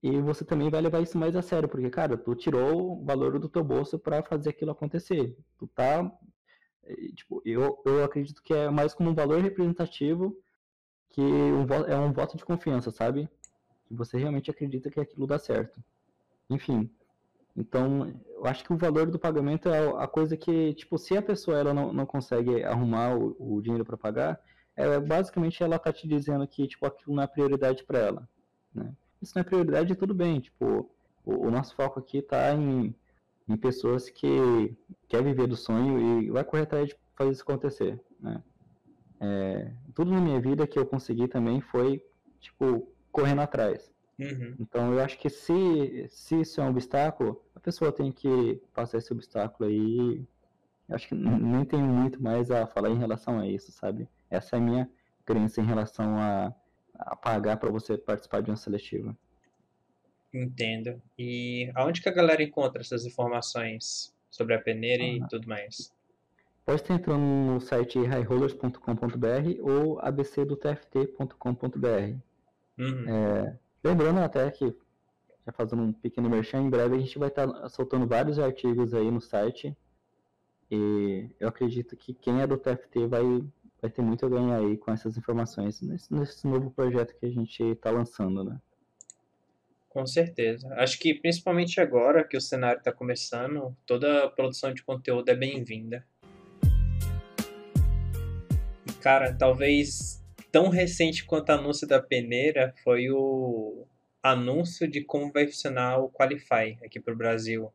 e 0.03 0.19
você 0.19 0.43
também 0.43 0.69
vai 0.69 0.81
levar 0.81 1.01
isso 1.01 1.17
mais 1.17 1.33
a 1.33 1.41
sério, 1.41 1.69
porque, 1.69 1.89
cara, 1.89 2.17
tu 2.17 2.35
tirou 2.35 2.99
o 3.01 3.05
valor 3.05 3.39
do 3.39 3.47
teu 3.47 3.63
bolso 3.63 3.97
para 3.97 4.21
fazer 4.21 4.49
aquilo 4.49 4.71
acontecer. 4.71 5.33
Tu 5.57 5.65
tá. 5.67 6.11
Tipo, 7.15 7.41
eu, 7.45 7.81
eu 7.85 8.03
acredito 8.03 8.43
que 8.43 8.53
é 8.53 8.69
mais 8.69 8.93
como 8.93 9.09
um 9.09 9.15
valor 9.15 9.41
representativo 9.41 10.37
que 11.09 11.21
um, 11.21 11.65
é 11.87 11.95
um 11.95 12.11
voto 12.11 12.35
de 12.35 12.43
confiança, 12.43 12.91
sabe? 12.91 13.29
Que 13.85 13.93
você 13.93 14.17
realmente 14.17 14.51
acredita 14.51 14.91
que 14.91 14.99
aquilo 14.99 15.25
dá 15.25 15.39
certo. 15.39 15.81
Enfim, 16.49 16.91
então, 17.55 18.13
eu 18.35 18.45
acho 18.45 18.61
que 18.65 18.73
o 18.73 18.77
valor 18.77 19.09
do 19.09 19.17
pagamento 19.17 19.69
é 19.69 19.87
a 20.03 20.07
coisa 20.07 20.35
que, 20.35 20.73
tipo, 20.73 20.97
se 20.97 21.15
a 21.15 21.21
pessoa 21.21 21.57
ela 21.57 21.73
não, 21.73 21.93
não 21.93 22.05
consegue 22.05 22.61
arrumar 22.63 23.15
o, 23.15 23.37
o 23.39 23.61
dinheiro 23.61 23.85
para 23.85 23.95
pagar, 23.95 24.41
é 24.75 24.99
basicamente 24.99 25.63
ela 25.63 25.79
tá 25.79 25.93
te 25.93 26.05
dizendo 26.09 26.45
que, 26.45 26.67
tipo, 26.67 26.85
aquilo 26.85 27.15
não 27.15 27.23
é 27.23 27.27
prioridade 27.27 27.85
para 27.85 27.99
ela, 27.99 28.29
né? 28.73 28.93
Isso 29.23 29.33
não 29.35 29.41
é 29.41 29.43
prioridade, 29.45 29.95
tudo 29.95 30.13
bem, 30.13 30.41
tipo, 30.41 30.89
o, 31.25 31.47
o 31.47 31.49
nosso 31.49 31.73
foco 31.75 31.97
aqui 31.97 32.17
está 32.17 32.53
em, 32.53 32.93
em 33.47 33.55
pessoas 33.55 34.09
que 34.09 34.75
quer 35.07 35.23
viver 35.23 35.47
do 35.47 35.55
sonho 35.55 36.21
e 36.21 36.29
vai 36.29 36.43
correr 36.43 36.63
atrás 36.63 36.89
de 36.89 36.95
fazer 37.15 37.31
isso 37.31 37.43
acontecer, 37.43 37.99
né? 38.19 38.43
É, 39.21 39.71
tudo 39.95 40.11
na 40.11 40.19
minha 40.19 40.41
vida 40.41 40.67
que 40.67 40.77
eu 40.77 40.85
consegui 40.85 41.29
também 41.29 41.61
foi, 41.61 42.03
tipo, 42.41 42.91
correndo 43.09 43.39
atrás. 43.39 43.93
Uhum. 44.19 44.55
Então 44.59 44.91
eu 44.93 44.99
acho 44.99 45.17
que 45.17 45.29
se, 45.29 46.05
se 46.09 46.41
isso 46.41 46.59
é 46.59 46.63
um 46.65 46.69
obstáculo, 46.69 47.41
a 47.55 47.59
pessoa 47.61 47.93
tem 47.93 48.11
que 48.11 48.61
passar 48.73 48.97
esse 48.97 49.13
obstáculo 49.13 49.69
aí. 49.69 50.27
Eu 50.89 50.95
acho 50.95 51.07
que 51.07 51.15
nem 51.15 51.63
tenho 51.63 51.85
muito 51.85 52.21
mais 52.21 52.51
a 52.51 52.67
falar 52.67 52.89
em 52.89 52.97
relação 52.97 53.39
a 53.39 53.47
isso, 53.47 53.71
sabe? 53.71 54.09
Essa 54.29 54.57
é 54.57 54.59
a 54.59 54.61
minha 54.61 54.89
crença 55.25 55.61
em 55.61 55.65
relação 55.65 56.17
a, 56.17 56.53
a 57.05 57.15
pagar 57.15 57.57
para 57.57 57.69
você 57.69 57.95
participar 57.97 58.41
de 58.41 58.49
uma 58.49 58.57
seletiva. 58.57 59.15
Entendo. 60.33 60.99
E 61.17 61.71
aonde 61.75 62.01
que 62.01 62.09
a 62.09 62.13
galera 62.13 62.41
encontra 62.41 62.81
essas 62.81 63.05
informações 63.05 64.11
sobre 64.31 64.55
a 64.55 64.61
peneira 64.61 65.03
e 65.03 65.21
tudo 65.27 65.47
mais? 65.47 65.93
Pode 66.65 66.81
estar 66.81 66.95
entrando 66.95 67.21
no 67.21 67.59
site 67.59 67.99
highrollers.com.br 67.99 69.61
ou 69.61 69.99
abcdotft.com.br. 69.99 72.17
Uhum. 72.77 73.05
É, 73.07 73.55
Lembrando 73.83 74.19
até 74.19 74.49
que, 74.49 74.73
já 75.45 75.51
fazendo 75.51 75.83
um 75.83 75.91
pequeno 75.91 76.29
merchan, 76.29 76.61
em 76.61 76.69
breve 76.69 76.95
a 76.95 76.99
gente 76.99 77.19
vai 77.19 77.27
estar 77.27 77.47
tá 77.47 77.67
soltando 77.67 78.07
vários 78.07 78.39
artigos 78.39 78.93
aí 78.93 79.11
no 79.11 79.19
site. 79.19 79.75
E 80.71 81.29
eu 81.37 81.49
acredito 81.49 81.97
que 81.97 82.13
quem 82.13 82.41
é 82.41 82.47
do 82.47 82.57
TFT 82.57 83.07
vai, 83.07 83.23
vai 83.83 83.91
ter 83.91 84.01
muito 84.01 84.25
a 84.25 84.29
ganhar 84.29 84.59
aí 84.59 84.77
com 84.77 84.93
essas 84.93 85.17
informações 85.17 85.81
nesse, 85.81 86.13
nesse 86.13 86.47
novo 86.47 86.71
projeto 86.71 87.13
que 87.19 87.25
a 87.25 87.29
gente 87.29 87.61
está 87.61 87.91
lançando, 87.91 88.41
né? 88.41 88.57
Com 89.89 90.07
certeza. 90.07 90.73
Acho 90.75 90.97
que 90.97 91.13
principalmente 91.13 91.81
agora 91.81 92.23
que 92.23 92.37
o 92.37 92.41
cenário 92.41 92.79
está 92.79 92.93
começando, 92.93 93.75
toda 93.85 94.23
a 94.23 94.29
produção 94.29 94.73
de 94.73 94.81
conteúdo 94.81 95.27
é 95.27 95.35
bem-vinda. 95.35 96.07
E, 98.87 98.93
cara, 99.01 99.33
talvez 99.33 100.23
tão 100.49 100.69
recente 100.69 101.25
quanto 101.25 101.49
o 101.49 101.51
anúncio 101.51 101.85
da 101.85 102.01
peneira 102.01 102.73
foi 102.85 103.11
o 103.11 103.85
anúncio 104.23 104.87
de 104.87 105.03
como 105.03 105.29
vai 105.29 105.45
funcionar 105.45 105.97
o 105.97 106.09
Qualify 106.09 106.79
aqui 106.85 107.01
para 107.01 107.13
o 107.13 107.17
Brasil. 107.17 107.69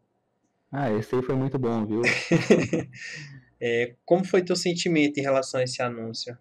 Ah, 0.73 0.91
esse 0.91 1.15
aí 1.15 1.23
foi 1.23 1.37
muito 1.37 1.59
bom, 1.59 1.85
viu? 1.85 2.01
é, 3.61 3.95
como 4.05 4.25
foi 4.25 4.43
teu 4.43 4.57
sentimento 4.57 5.19
em 5.19 5.23
relação 5.23 5.61
a 5.61 5.65
esse 5.65 5.83
anúncio? 5.83 6.37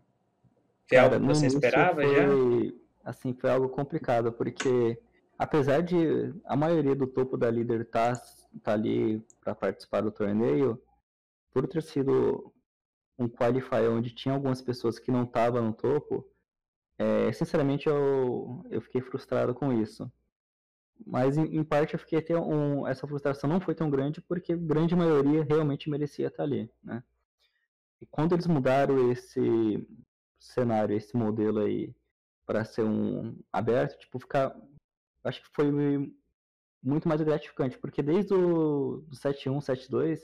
Foi 0.87 0.97
Cara, 0.97 1.15
algo 1.15 1.27
que 1.27 1.33
você 1.33 1.47
esperava 1.47 2.01
foi, 2.01 2.15
já? 2.15 2.73
Assim, 3.03 3.33
foi 3.33 3.49
algo 3.49 3.69
complicado, 3.69 4.31
porque 4.31 4.99
apesar 5.37 5.81
de 5.81 6.33
a 6.45 6.55
maioria 6.55 6.95
do 6.95 7.07
topo 7.07 7.37
da 7.37 7.49
líder 7.49 7.81
estar 7.81 8.15
tá, 8.15 8.25
tá 8.63 8.73
ali 8.73 9.21
para 9.41 9.55
participar 9.55 10.01
do 10.01 10.11
torneio, 10.11 10.81
por 11.51 11.67
ter 11.67 11.81
sido 11.81 12.53
um 13.17 13.27
qualifier 13.27 13.89
onde 13.89 14.13
tinha 14.13 14.33
algumas 14.33 14.61
pessoas 14.61 14.99
que 14.99 15.11
não 15.11 15.23
estavam 15.23 15.63
no 15.63 15.73
topo, 15.73 16.29
é, 16.97 17.31
sinceramente 17.31 17.87
eu, 17.87 18.65
eu 18.69 18.81
fiquei 18.81 19.01
frustrado 19.01 19.53
com 19.53 19.71
isso. 19.73 20.11
Mas 21.05 21.37
em, 21.37 21.57
em 21.57 21.63
parte 21.63 21.93
eu 21.93 21.99
fiquei 21.99 22.19
até 22.19 22.37
um, 22.37 22.87
essa 22.87 23.07
frustração 23.07 23.49
não 23.49 23.59
foi 23.59 23.75
tão 23.75 23.89
grande 23.89 24.21
porque 24.21 24.55
grande 24.55 24.95
maioria 24.95 25.43
realmente 25.43 25.89
merecia 25.89 26.27
estar 26.27 26.43
ali, 26.43 26.69
né? 26.83 27.03
E 28.01 28.05
quando 28.05 28.33
eles 28.33 28.47
mudaram 28.47 29.11
esse 29.11 29.87
cenário, 30.39 30.95
esse 30.95 31.15
modelo 31.15 31.59
aí 31.59 31.95
para 32.45 32.63
ser 32.63 32.83
um 32.83 33.37
aberto, 33.51 33.97
tipo, 33.99 34.19
ficar 34.19 34.55
acho 35.23 35.41
que 35.41 35.49
foi 35.53 35.71
muito 36.81 37.07
mais 37.07 37.21
gratificante, 37.21 37.77
porque 37.77 38.01
desde 38.01 38.33
o 38.33 39.03
do 39.07 39.15
7.1, 39.15 39.59
7.2 39.59 40.21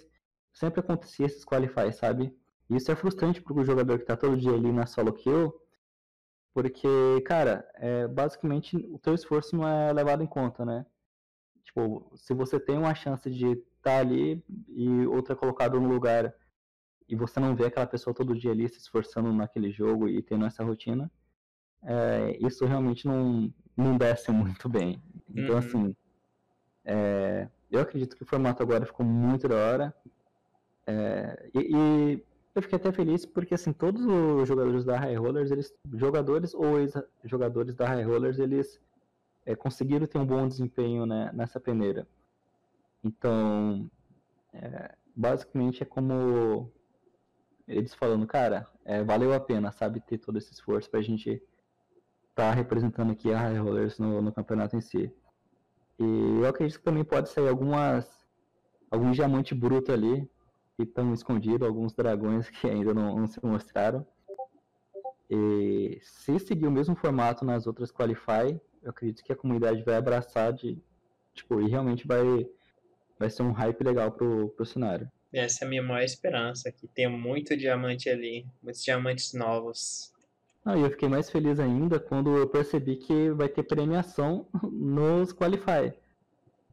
sempre 0.54 0.80
acontecia 0.80 1.26
esses 1.26 1.44
qualifies, 1.44 1.98
sabe? 1.98 2.34
E 2.70 2.76
isso 2.76 2.92
é 2.92 2.96
frustrante 2.96 3.42
para 3.42 3.54
o 3.54 3.66
jogador 3.66 3.98
que 3.98 4.04
está 4.04 4.16
todo 4.16 4.38
dia 4.38 4.54
ali 4.54 4.72
na 4.72 4.86
solo 4.86 5.14
kill 5.14 5.54
Porque, 6.54 6.88
cara, 7.26 7.68
é, 7.76 8.08
basicamente 8.08 8.78
o 8.78 9.00
teu 9.00 9.16
esforço 9.16 9.56
não 9.56 9.68
é 9.68 9.92
levado 9.92 10.22
em 10.24 10.28
conta, 10.28 10.64
né? 10.64 10.86
Tipo, 11.64 12.12
se 12.16 12.34
você 12.34 12.60
tem 12.60 12.78
uma 12.78 12.94
chance 12.94 13.30
de 13.32 13.52
estar 13.52 13.64
tá 13.82 14.00
ali 14.00 14.44
e 14.68 15.06
outra 15.08 15.36
colocada 15.36 15.80
no 15.80 15.90
lugar 15.90 16.34
e 17.10 17.16
você 17.16 17.40
não 17.40 17.56
vê 17.56 17.66
aquela 17.66 17.88
pessoa 17.88 18.14
todo 18.14 18.38
dia 18.38 18.52
ali 18.52 18.70
se 18.70 18.78
esforçando 18.78 19.34
naquele 19.34 19.72
jogo 19.72 20.08
e 20.08 20.22
tendo 20.22 20.46
essa 20.46 20.64
rotina, 20.64 21.12
é, 21.84 22.38
isso 22.40 22.66
realmente 22.66 23.08
não, 23.08 23.52
não 23.76 23.98
desce 23.98 24.32
muito 24.32 24.70
bem. 24.70 25.02
Então, 25.30 25.54
uhum. 25.54 25.58
assim, 25.58 25.96
é, 26.86 27.48
eu 27.72 27.82
acredito 27.82 28.16
que 28.16 28.24
o 28.24 28.28
formato 28.28 28.62
agora 28.62 28.86
ficou 28.86 29.06
muito 29.06 29.48
da 29.48 29.56
hora. 29.56 29.96
É, 30.86 31.50
e, 31.56 31.76
e, 31.76 32.24
eu 32.56 32.62
fiquei 32.62 32.78
até 32.78 32.92
feliz 32.92 33.26
porque, 33.26 33.56
assim, 33.56 33.74
todos 33.74 34.06
os 34.06 34.48
jogadores 34.48 34.86
da 34.86 34.98
High 34.98 35.16
Rollers, 35.16 35.52
eles, 35.52 35.74
jogadores 35.94 36.54
ou 36.54 36.80
ex-jogadores 36.80 37.76
da 37.76 37.88
High 37.88 38.04
Rollers, 38.04 38.38
eles 38.38 38.80
é, 39.46 39.56
conseguiram 39.56 40.06
ter 40.06 40.20
um 40.20 40.26
bom 40.26 40.48
desempenho 40.48 41.06
né, 41.06 41.32
nessa 41.34 41.60
peneira. 41.60 42.08
Então, 43.04 43.90
é, 44.54 44.96
basicamente 45.16 45.82
é 45.84 45.86
como 45.86 46.72
eles 47.68 47.94
falando, 47.94 48.28
cara, 48.28 48.68
é, 48.86 49.04
valeu 49.04 49.34
a 49.34 49.40
pena, 49.40 49.72
sabe, 49.72 50.00
ter 50.00 50.18
todo 50.20 50.38
esse 50.38 50.54
esforço 50.54 50.90
pra 50.90 51.02
gente 51.02 51.30
estar 52.30 52.50
tá 52.50 52.52
representando 52.52 53.12
aqui 53.12 53.34
a 53.34 53.40
High 53.40 53.58
Rollers 53.58 53.98
no, 53.98 54.22
no 54.22 54.32
campeonato 54.32 54.76
em 54.76 54.82
si. 54.82 55.12
E 56.00 56.40
eu 56.40 56.48
acredito 56.48 56.78
que 56.78 56.84
também 56.84 57.04
pode 57.04 57.30
sair 57.30 57.48
algumas 57.48 58.24
alguns 58.92 59.16
diamantes 59.16 59.58
brutos 59.58 59.90
ali 59.92 60.30
que 60.76 60.84
estão 60.84 61.14
escondidos, 61.14 61.68
alguns 61.68 61.94
dragões 61.94 62.50
que 62.50 62.68
ainda 62.68 62.94
não, 62.94 63.18
não, 63.18 63.28
se 63.28 63.44
mostraram. 63.44 64.06
E 65.30 66.00
se 66.02 66.40
seguir 66.40 66.68
o 66.68 66.72
mesmo 66.72 66.96
formato 66.96 67.46
nas 67.46 67.66
outras 67.66 67.92
Qualify, 67.92 68.60
eu 68.82 68.90
acredito 68.90 69.24
que 69.24 69.32
a 69.32 69.36
comunidade 69.36 69.84
vai 69.84 69.96
abraçar 69.96 70.54
de 70.54 70.82
tipo 71.34 71.62
e 71.62 71.70
realmente 71.70 72.06
vai 72.08 72.48
vai 73.18 73.30
ser 73.30 73.44
um 73.44 73.52
hype 73.52 73.84
legal 73.84 74.12
pro, 74.12 74.50
pro 74.50 74.66
cenário. 74.66 75.10
Essa 75.32 75.64
é 75.64 75.66
a 75.66 75.70
minha 75.70 75.82
maior 75.82 76.04
esperança, 76.04 76.72
que 76.72 76.88
tenha 76.88 77.10
muito 77.10 77.56
diamante 77.58 78.10
ali, 78.10 78.46
muitos 78.62 78.84
diamantes 78.84 79.34
novos. 79.34 80.14
Ah, 80.66 80.78
e 80.78 80.82
eu 80.82 80.90
fiquei 80.92 81.10
mais 81.10 81.30
feliz 81.30 81.60
ainda 81.60 82.00
quando 82.00 82.38
eu 82.38 82.48
percebi 82.48 82.96
que 82.96 83.32
vai 83.32 83.50
ter 83.50 83.64
premiação 83.64 84.48
nos 84.64 85.34
Qualify. 85.34 85.94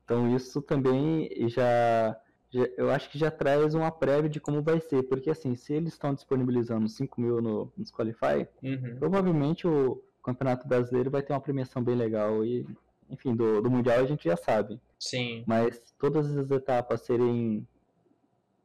Então 0.04 0.34
isso 0.34 0.60
também 0.60 1.30
já, 1.48 2.16
eu 2.52 2.90
acho 2.90 3.08
que 3.10 3.18
já 3.18 3.30
traz 3.30 3.74
uma 3.74 3.90
prévia 3.90 4.28
de 4.28 4.40
como 4.40 4.62
vai 4.62 4.80
ser, 4.80 5.04
porque 5.04 5.30
assim, 5.30 5.54
se 5.54 5.72
eles 5.72 5.92
estão 5.92 6.12
disponibilizando 6.12 6.88
5 6.88 7.20
mil 7.20 7.40
no, 7.40 7.72
nos 7.76 7.92
Qualify, 7.92 8.46
uhum. 8.62 8.96
provavelmente 8.98 9.66
o 9.66 10.02
Campeonato 10.22 10.66
Brasileiro 10.66 11.10
vai 11.10 11.22
ter 11.22 11.32
uma 11.32 11.40
premiação 11.40 11.82
bem 11.82 11.94
legal 11.94 12.44
e, 12.44 12.66
enfim, 13.08 13.34
do, 13.34 13.60
do 13.60 13.70
Mundial 13.70 14.00
a 14.00 14.06
gente 14.06 14.24
já 14.24 14.36
sabe. 14.36 14.80
Sim. 14.98 15.44
Mas 15.46 15.94
todas 15.98 16.36
as 16.36 16.50
etapas 16.50 17.02
serem 17.02 17.66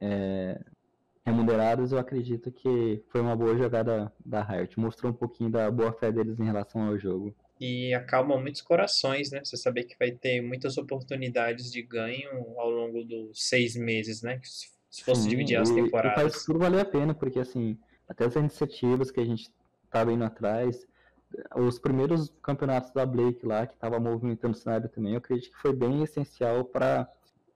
é, 0.01 0.59
remunerados, 1.25 1.91
eu 1.91 1.99
acredito 1.99 2.51
que 2.51 3.03
foi 3.09 3.21
uma 3.21 3.35
boa 3.35 3.57
jogada 3.57 4.11
da 4.25 4.41
Riot. 4.41 4.79
Mostrou 4.79 5.11
um 5.11 5.15
pouquinho 5.15 5.49
da 5.49 5.69
boa 5.71 5.91
fé 5.91 6.11
deles 6.11 6.39
em 6.39 6.45
relação 6.45 6.87
ao 6.87 6.97
jogo. 6.97 7.35
E 7.59 7.93
acalma 7.93 8.37
muitos 8.37 8.61
corações, 8.61 9.31
né? 9.31 9.41
Você 9.43 9.55
saber 9.55 9.85
que 9.85 9.95
vai 9.97 10.11
ter 10.11 10.41
muitas 10.41 10.77
oportunidades 10.77 11.71
de 11.71 11.81
ganho 11.81 12.29
ao 12.59 12.69
longo 12.69 13.03
dos 13.03 13.47
seis 13.47 13.75
meses, 13.75 14.21
né? 14.21 14.39
Se 14.89 15.03
fosse 15.03 15.23
Sim, 15.23 15.29
dividir 15.29 15.57
as 15.57 15.69
temporadas. 15.71 16.19
E 16.19 16.29
faz 16.31 16.45
tudo 16.45 16.59
valer 16.59 16.81
a 16.81 16.85
pena, 16.85 17.13
porque 17.13 17.39
assim, 17.39 17.77
até 18.07 18.25
as 18.25 18.35
iniciativas 18.35 19.09
que 19.09 19.19
a 19.19 19.25
gente 19.25 19.49
estava 19.85 20.11
indo 20.11 20.23
atrás, 20.23 20.85
os 21.55 21.79
primeiros 21.79 22.33
campeonatos 22.41 22.91
da 22.91 23.05
Blake 23.05 23.45
lá, 23.45 23.65
que 23.65 23.73
estava 23.73 23.99
movimentando 23.99 24.53
o 24.53 24.57
cenário 24.57 24.89
também, 24.89 25.13
eu 25.13 25.19
acredito 25.19 25.51
que 25.51 25.61
foi 25.61 25.73
bem 25.73 26.03
essencial 26.03 26.65
para 26.65 27.09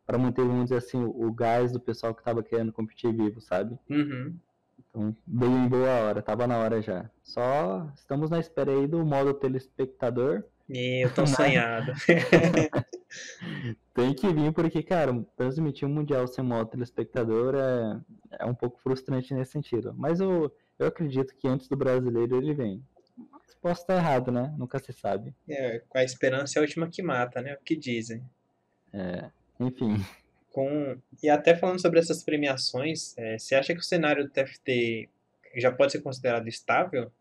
para 0.05 0.17
manter, 0.17 0.41
vamos 0.43 0.63
dizer 0.63 0.77
assim, 0.77 0.97
o, 0.97 1.27
o 1.27 1.31
gás 1.31 1.71
do 1.71 1.79
pessoal 1.79 2.15
que 2.15 2.21
estava 2.21 2.41
querendo 2.41 2.73
competir 2.73 3.13
vivo, 3.15 3.39
sabe? 3.39 3.77
Uhum. 3.87 4.35
Então, 4.89 5.15
bem 5.25 5.49
em 5.49 5.67
boa 5.67 5.89
hora, 6.01 6.21
tava 6.21 6.47
na 6.47 6.57
hora 6.57 6.81
já. 6.81 7.09
Só 7.23 7.87
estamos 7.95 8.29
na 8.29 8.39
espera 8.39 8.71
aí 8.71 8.87
do 8.87 9.05
modo 9.05 9.33
telespectador. 9.33 10.43
E 10.67 11.05
eu 11.05 11.13
tô 11.13 11.25
sonhado. 11.27 11.93
Tem 13.93 14.13
que 14.13 14.31
vir, 14.31 14.51
porque, 14.53 14.83
cara, 14.83 15.13
transmitir 15.35 15.87
um 15.87 15.91
Mundial 15.91 16.27
sem 16.27 16.43
modo 16.43 16.69
telespectador 16.69 17.55
é, 17.55 17.99
é 18.39 18.45
um 18.45 18.55
pouco 18.55 18.79
frustrante 18.79 19.33
nesse 19.33 19.51
sentido. 19.51 19.93
Mas 19.97 20.19
eu, 20.19 20.51
eu 20.77 20.87
acredito 20.87 21.35
que 21.35 21.47
antes 21.47 21.67
do 21.67 21.75
brasileiro 21.75 22.35
ele 22.35 22.53
vem. 22.53 22.83
Posso 23.61 23.81
estar 23.81 23.95
errado, 23.95 24.31
né? 24.31 24.53
Nunca 24.57 24.79
se 24.79 24.93
sabe. 24.93 25.35
É, 25.47 25.81
com 25.89 25.97
a 25.97 26.03
esperança 26.03 26.57
é 26.57 26.59
a 26.59 26.63
última 26.63 26.87
que 26.87 27.01
mata, 27.01 27.41
né? 27.41 27.55
O 27.55 27.63
que 27.63 27.75
dizem. 27.75 28.23
É. 28.93 29.29
Enfim. 29.59 30.03
Com... 30.51 30.97
E 31.21 31.29
até 31.29 31.55
falando 31.55 31.81
sobre 31.81 31.99
essas 31.99 32.23
premiações, 32.23 33.17
é, 33.17 33.37
você 33.37 33.55
acha 33.55 33.73
que 33.73 33.79
o 33.79 33.83
cenário 33.83 34.23
do 34.23 34.31
TFT 34.31 35.09
já 35.55 35.71
pode 35.71 35.91
ser 35.91 36.01
considerado 36.01 36.47
estável? 36.47 37.11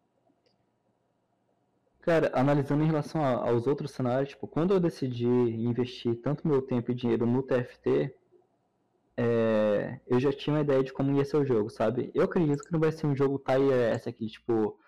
Cara, 2.00 2.30
analisando 2.32 2.82
em 2.82 2.86
relação 2.86 3.22
a, 3.22 3.48
aos 3.48 3.66
outros 3.66 3.90
cenários, 3.90 4.30
tipo, 4.30 4.46
quando 4.46 4.72
eu 4.72 4.80
decidi 4.80 5.26
investir 5.26 6.16
tanto 6.22 6.48
meu 6.48 6.62
tempo 6.62 6.90
e 6.90 6.94
dinheiro 6.94 7.26
no 7.26 7.42
TFT, 7.42 8.14
é, 9.16 10.00
eu 10.06 10.18
já 10.18 10.32
tinha 10.32 10.54
uma 10.54 10.62
ideia 10.62 10.82
de 10.82 10.92
como 10.92 11.16
ia 11.16 11.24
ser 11.24 11.36
o 11.36 11.44
jogo, 11.44 11.68
sabe? 11.68 12.10
Eu 12.14 12.22
acredito 12.22 12.62
que 12.62 12.72
não 12.72 12.80
vai 12.80 12.92
ser 12.92 13.06
um 13.06 13.16
jogo 13.16 13.38
TIS 13.38 14.06
aqui, 14.06 14.26
tipo, 14.28 14.78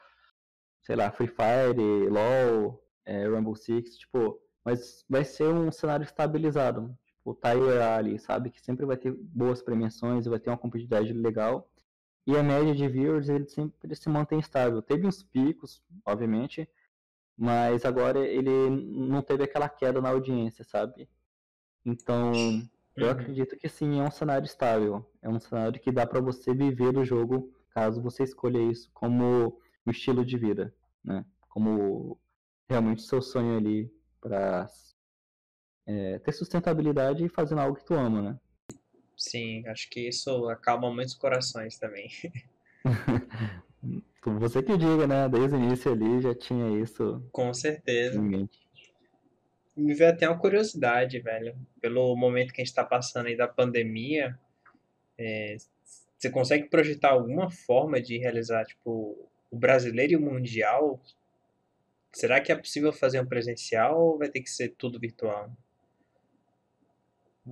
sei 0.82 0.96
lá, 0.96 1.10
Free 1.10 1.26
Fire, 1.26 2.08
LoL, 2.08 2.82
é, 3.04 3.28
Rainbow 3.28 3.56
Six, 3.56 3.98
tipo, 3.98 4.40
mas 4.64 5.04
vai 5.08 5.24
ser 5.24 5.48
um 5.48 5.70
cenário 5.72 6.04
estabilizado 6.04 6.96
o 7.24 7.34
Tyler 7.34 7.82
ali, 7.82 8.18
sabe? 8.18 8.50
Que 8.50 8.60
sempre 8.60 8.86
vai 8.86 8.96
ter 8.96 9.12
boas 9.12 9.62
premiações, 9.62 10.26
vai 10.26 10.38
ter 10.38 10.50
uma 10.50 10.58
competitividade 10.58 11.12
legal. 11.12 11.70
E 12.26 12.36
a 12.36 12.42
média 12.42 12.74
de 12.74 12.86
viewers, 12.88 13.28
ele 13.28 13.48
sempre 13.48 13.94
se 13.94 14.08
mantém 14.08 14.38
estável. 14.38 14.82
Teve 14.82 15.06
uns 15.06 15.22
picos, 15.22 15.82
obviamente, 16.04 16.68
mas 17.36 17.84
agora 17.84 18.20
ele 18.20 18.70
não 18.70 19.22
teve 19.22 19.44
aquela 19.44 19.68
queda 19.68 20.00
na 20.00 20.10
audiência, 20.10 20.62
sabe? 20.64 21.08
Então, 21.84 22.32
eu 22.96 23.06
uhum. 23.06 23.10
acredito 23.10 23.56
que 23.56 23.68
sim, 23.68 23.98
é 23.98 24.02
um 24.02 24.10
cenário 24.10 24.44
estável. 24.44 25.10
É 25.22 25.28
um 25.28 25.40
cenário 25.40 25.80
que 25.80 25.90
dá 25.90 26.06
para 26.06 26.20
você 26.20 26.54
viver 26.54 26.92
do 26.92 27.04
jogo, 27.04 27.50
caso 27.70 28.02
você 28.02 28.24
escolha 28.24 28.58
isso 28.58 28.90
como 28.92 29.58
um 29.86 29.90
estilo 29.90 30.24
de 30.24 30.36
vida, 30.36 30.74
né? 31.02 31.24
Como 31.48 32.20
realmente 32.68 33.02
seu 33.02 33.20
sonho 33.22 33.56
ali 33.56 33.92
para 34.20 34.68
é, 35.86 36.18
ter 36.18 36.32
sustentabilidade 36.32 37.24
e 37.24 37.28
fazendo 37.28 37.60
algo 37.60 37.76
que 37.76 37.84
tu 37.84 37.94
ama, 37.94 38.22
né? 38.22 38.38
Sim, 39.16 39.66
acho 39.68 39.88
que 39.90 40.08
isso 40.08 40.48
acalma 40.48 40.92
muitos 40.92 41.14
corações 41.14 41.78
também. 41.78 42.08
Você 44.38 44.62
que 44.62 44.76
diga, 44.76 45.06
né? 45.06 45.28
Desde 45.28 45.56
o 45.56 45.58
início 45.58 45.92
ali 45.92 46.20
já 46.20 46.34
tinha 46.34 46.82
isso. 46.82 47.26
Com 47.32 47.52
certeza. 47.54 48.20
Me 48.20 49.94
veio 49.94 50.10
até 50.10 50.28
uma 50.28 50.38
curiosidade, 50.38 51.18
velho. 51.20 51.56
Pelo 51.80 52.14
momento 52.16 52.52
que 52.52 52.60
a 52.60 52.64
gente 52.64 52.70
está 52.70 52.84
passando 52.84 53.26
aí 53.26 53.36
da 53.36 53.48
pandemia, 53.48 54.38
é, 55.18 55.56
você 56.18 56.30
consegue 56.30 56.68
projetar 56.68 57.10
alguma 57.10 57.50
forma 57.50 58.00
de 58.00 58.18
realizar, 58.18 58.64
tipo, 58.66 59.28
o 59.50 59.56
brasileiro 59.56 60.12
e 60.12 60.16
o 60.16 60.20
mundial? 60.20 61.00
Será 62.12 62.40
que 62.40 62.52
é 62.52 62.56
possível 62.56 62.92
fazer 62.92 63.20
um 63.20 63.26
presencial 63.26 63.98
ou 63.98 64.18
vai 64.18 64.28
ter 64.28 64.40
que 64.42 64.50
ser 64.50 64.74
tudo 64.76 65.00
virtual? 65.00 65.50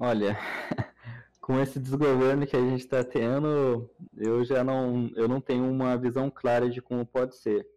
Olha, 0.00 0.38
com 1.40 1.58
esse 1.58 1.80
desgoverno 1.80 2.46
que 2.46 2.56
a 2.56 2.60
gente 2.60 2.80
está 2.80 3.02
tendo, 3.02 3.90
eu 4.16 4.44
já 4.44 4.62
não, 4.62 5.10
eu 5.16 5.26
não 5.26 5.40
tenho 5.40 5.68
uma 5.68 5.96
visão 5.96 6.30
clara 6.30 6.70
de 6.70 6.80
como 6.80 7.04
pode 7.04 7.34
ser. 7.36 7.68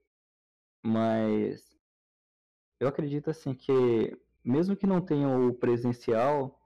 Mas 0.84 1.75
eu 2.79 2.88
acredito 2.88 3.29
assim 3.31 3.55
que 3.55 4.15
mesmo 4.43 4.75
que 4.75 4.86
não 4.86 5.01
tenha 5.01 5.27
o 5.27 5.53
presencial, 5.53 6.60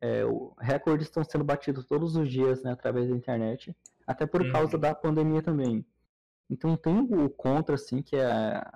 é, 0.00 0.22
recordes 0.58 1.06
estão 1.06 1.22
sendo 1.22 1.44
batidos 1.44 1.86
todos 1.86 2.16
os 2.16 2.28
dias 2.28 2.62
né, 2.64 2.72
através 2.72 3.08
da 3.08 3.14
internet, 3.14 3.76
até 4.04 4.26
por 4.26 4.42
uhum. 4.42 4.50
causa 4.50 4.76
da 4.76 4.92
pandemia 4.94 5.42
também. 5.42 5.86
Então 6.50 6.76
tem 6.76 6.98
o 6.98 7.30
contra, 7.30 7.76
assim, 7.76 8.02
que 8.02 8.16
é 8.16 8.24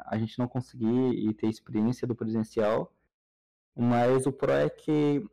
a 0.07 0.17
gente 0.19 0.39
não 0.39 0.47
conseguir 0.47 0.87
e 0.87 1.35
ter 1.35 1.49
experiência 1.49 2.07
do 2.07 2.15
presencial, 2.15 2.93
mas 3.75 4.25
o 4.25 4.33
pró 4.33 4.53
é 4.53 4.71
que 4.71 5.29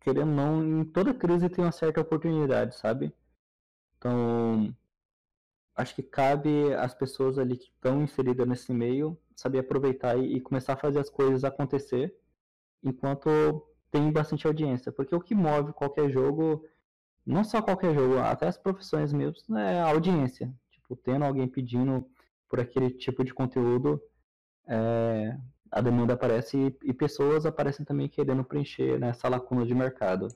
querendo 0.00 0.28
ou 0.30 0.34
não, 0.34 0.80
em 0.80 0.84
toda 0.84 1.14
crise 1.14 1.48
tem 1.48 1.64
uma 1.64 1.72
certa 1.72 2.00
oportunidade, 2.00 2.76
sabe? 2.76 3.12
Então, 3.96 4.74
acho 5.74 5.94
que 5.94 6.02
cabe 6.02 6.72
às 6.74 6.94
pessoas 6.94 7.38
ali 7.38 7.56
que 7.56 7.70
estão 7.70 8.02
inseridas 8.02 8.46
nesse 8.46 8.72
meio 8.72 9.18
saber 9.34 9.60
aproveitar 9.60 10.16
e, 10.18 10.36
e 10.36 10.40
começar 10.40 10.72
a 10.74 10.76
fazer 10.76 10.98
as 10.98 11.08
coisas 11.08 11.44
acontecer 11.44 12.14
enquanto 12.82 13.64
tem 13.90 14.10
bastante 14.10 14.46
audiência. 14.46 14.92
Porque 14.92 15.14
o 15.14 15.20
que 15.20 15.34
move 15.34 15.72
qualquer 15.72 16.10
jogo, 16.10 16.64
não 17.24 17.44
só 17.44 17.62
qualquer 17.62 17.94
jogo, 17.94 18.18
até 18.18 18.46
as 18.48 18.58
profissões 18.58 19.12
mesmo, 19.12 19.56
é 19.56 19.80
a 19.80 19.88
audiência. 19.88 20.52
Tipo, 20.70 20.96
tendo 20.96 21.24
alguém 21.24 21.46
pedindo 21.48 22.04
por 22.48 22.60
aquele 22.60 22.90
tipo 22.90 23.24
de 23.24 23.32
conteúdo, 23.34 24.02
é, 24.66 25.36
a 25.70 25.80
demanda 25.80 26.14
aparece 26.14 26.56
e, 26.56 26.90
e, 26.90 26.92
pessoas 26.92 27.46
aparecem 27.46 27.84
também 27.84 28.08
querendo 28.08 28.44
preencher 28.44 28.98
né, 28.98 29.10
essa 29.10 29.28
lacuna 29.28 29.64
de 29.66 29.74
mercado. 29.74 30.28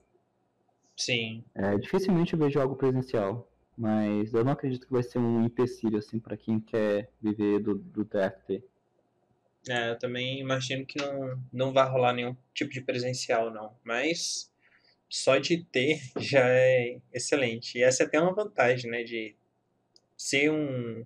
Sim. 0.95 1.43
É, 1.55 1.77
dificilmente 1.77 2.33
eu 2.33 2.39
vejo 2.39 2.59
algo 2.59 2.75
presencial, 2.75 3.49
mas 3.77 4.33
eu 4.33 4.43
não 4.43 4.51
acredito 4.51 4.85
que 4.85 4.93
vai 4.93 5.03
ser 5.03 5.19
um 5.19 5.43
empecilho 5.45 5.97
assim 5.97 6.19
para 6.19 6.37
quem 6.37 6.59
quer 6.59 7.09
viver 7.21 7.59
do, 7.59 7.75
do 7.75 8.05
TFT. 8.05 8.63
É, 9.69 9.91
eu 9.91 9.97
também 9.97 10.39
imagino 10.39 10.85
que 10.85 10.99
não, 10.99 11.41
não 11.51 11.73
vai 11.73 11.89
rolar 11.89 12.13
nenhum 12.13 12.35
tipo 12.53 12.71
de 12.71 12.81
presencial, 12.81 13.49
não. 13.49 13.75
Mas 13.83 14.51
só 15.09 15.37
de 15.37 15.63
ter 15.63 16.01
já 16.19 16.43
é 16.45 16.99
excelente. 17.13 17.77
E 17.77 17.83
essa 17.83 18.03
é 18.03 18.05
até 18.05 18.19
uma 18.19 18.33
vantagem, 18.33 18.91
né? 18.91 19.03
De 19.03 19.35
ser 20.17 20.51
um, 20.51 21.05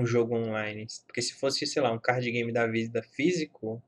um 0.00 0.06
jogo 0.06 0.36
online. 0.36 0.86
Porque 1.06 1.22
se 1.22 1.34
fosse, 1.34 1.66
sei 1.66 1.82
lá, 1.82 1.90
um 1.90 1.98
card 1.98 2.30
game 2.30 2.52
da 2.52 2.66
vida 2.66 3.02
físico, 3.02 3.82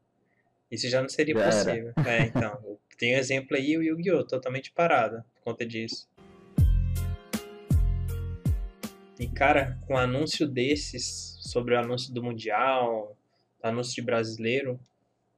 isso 0.71 0.89
já 0.89 1.01
não 1.01 1.09
seria 1.09 1.35
já 1.35 1.45
possível. 1.45 1.93
Era. 1.97 2.11
É, 2.11 2.23
então. 2.27 2.79
Tem 2.99 3.15
um 3.15 3.19
exemplo 3.19 3.57
aí, 3.57 3.77
o 3.77 3.83
Yu-Gi-Oh! 3.83 4.25
totalmente 4.25 4.73
parado 4.73 5.23
por 5.37 5.53
conta 5.53 5.65
disso. 5.65 6.09
E 9.21 9.29
cara, 9.29 9.79
com 9.87 9.95
um 9.95 9.97
anúncio 9.99 10.49
desses, 10.49 11.39
sobre 11.41 11.75
o 11.75 11.79
anúncio 11.79 12.13
do 12.13 12.23
Mundial, 12.23 13.17
anúncio 13.63 13.95
de 13.95 14.03
brasileiro, 14.03 14.81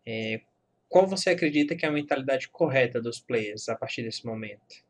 é, 0.06 0.40
qual 0.88 1.06
você 1.06 1.30
acredita 1.30 1.76
que 1.76 1.84
é 1.84 1.88
a 1.88 1.92
mentalidade 1.92 2.48
correta 2.48 3.00
dos 3.00 3.20
players 3.20 3.68
a 3.68 3.76
partir 3.76 4.02
desse 4.02 4.26
momento? 4.26 4.82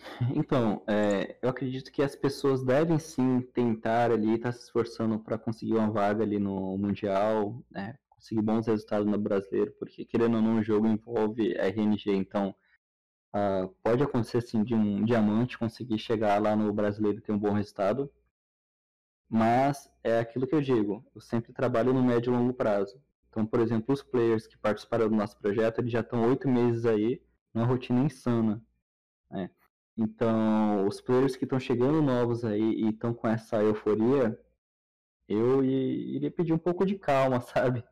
Então, 0.34 0.82
é, 0.86 1.36
eu 1.42 1.48
acredito 1.48 1.92
que 1.92 2.02
as 2.02 2.16
pessoas 2.16 2.62
devem 2.62 2.98
sim 2.98 3.40
tentar 3.52 4.10
ali, 4.10 4.34
estar 4.34 4.50
tá 4.50 4.52
se 4.52 4.64
esforçando 4.64 5.18
para 5.18 5.38
conseguir 5.38 5.74
uma 5.74 5.90
vaga 5.90 6.22
ali 6.22 6.38
no 6.38 6.76
Mundial, 6.78 7.62
né, 7.70 7.96
conseguir 8.08 8.42
bons 8.42 8.66
resultados 8.66 9.06
no 9.06 9.18
brasileiro, 9.18 9.72
porque 9.78 10.04
querendo 10.04 10.36
ou 10.36 10.42
não, 10.42 10.58
o 10.58 10.62
jogo 10.62 10.86
envolve 10.86 11.54
RNG, 11.54 12.12
então 12.14 12.54
uh, 13.34 13.68
pode 13.82 14.02
acontecer 14.02 14.40
sim 14.42 14.62
de 14.62 14.74
um 14.74 15.04
diamante 15.04 15.58
conseguir 15.58 15.98
chegar 15.98 16.40
lá 16.40 16.54
no 16.54 16.72
brasileiro 16.72 17.18
e 17.18 17.22
ter 17.22 17.32
um 17.32 17.38
bom 17.38 17.52
resultado, 17.52 18.10
mas 19.28 19.90
é 20.02 20.18
aquilo 20.18 20.46
que 20.46 20.54
eu 20.54 20.60
digo, 20.60 21.04
eu 21.14 21.20
sempre 21.20 21.52
trabalho 21.52 21.94
no 21.94 22.02
médio 22.02 22.32
e 22.32 22.36
longo 22.36 22.52
prazo. 22.52 23.00
Então, 23.28 23.46
por 23.46 23.60
exemplo, 23.60 23.94
os 23.94 24.02
players 24.02 24.46
que 24.46 24.58
participaram 24.58 25.08
do 25.08 25.14
nosso 25.14 25.38
projeto, 25.38 25.78
eles 25.78 25.92
já 25.92 26.00
estão 26.00 26.28
oito 26.28 26.48
meses 26.48 26.84
aí 26.84 27.22
numa 27.54 27.64
rotina 27.64 28.00
insana. 28.00 28.60
Né? 29.30 29.48
Então, 30.02 30.86
os 30.88 30.98
players 30.98 31.36
que 31.36 31.44
estão 31.44 31.60
chegando 31.60 32.00
novos 32.00 32.42
aí 32.42 32.62
e 32.62 32.88
estão 32.88 33.12
com 33.12 33.28
essa 33.28 33.62
euforia, 33.62 34.38
eu 35.28 35.62
iria 35.62 36.30
pedir 36.30 36.54
um 36.54 36.58
pouco 36.58 36.86
de 36.86 36.96
calma, 36.98 37.38
sabe? 37.42 37.84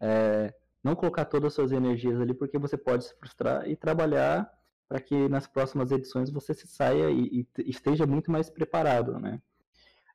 É, 0.00 0.54
não 0.82 0.96
colocar 0.96 1.26
todas 1.26 1.48
as 1.48 1.54
suas 1.54 1.70
energias 1.70 2.18
ali, 2.18 2.32
porque 2.32 2.58
você 2.58 2.78
pode 2.78 3.04
se 3.04 3.14
frustrar 3.14 3.68
e 3.68 3.76
trabalhar 3.76 4.50
para 4.88 5.00
que 5.00 5.28
nas 5.28 5.46
próximas 5.46 5.90
edições 5.92 6.30
você 6.30 6.54
se 6.54 6.66
saia 6.66 7.10
e, 7.10 7.46
e, 7.58 7.70
esteja 7.70 8.06
muito 8.06 8.30
mais 8.30 8.48
preparado, 8.48 9.18
né? 9.20 9.40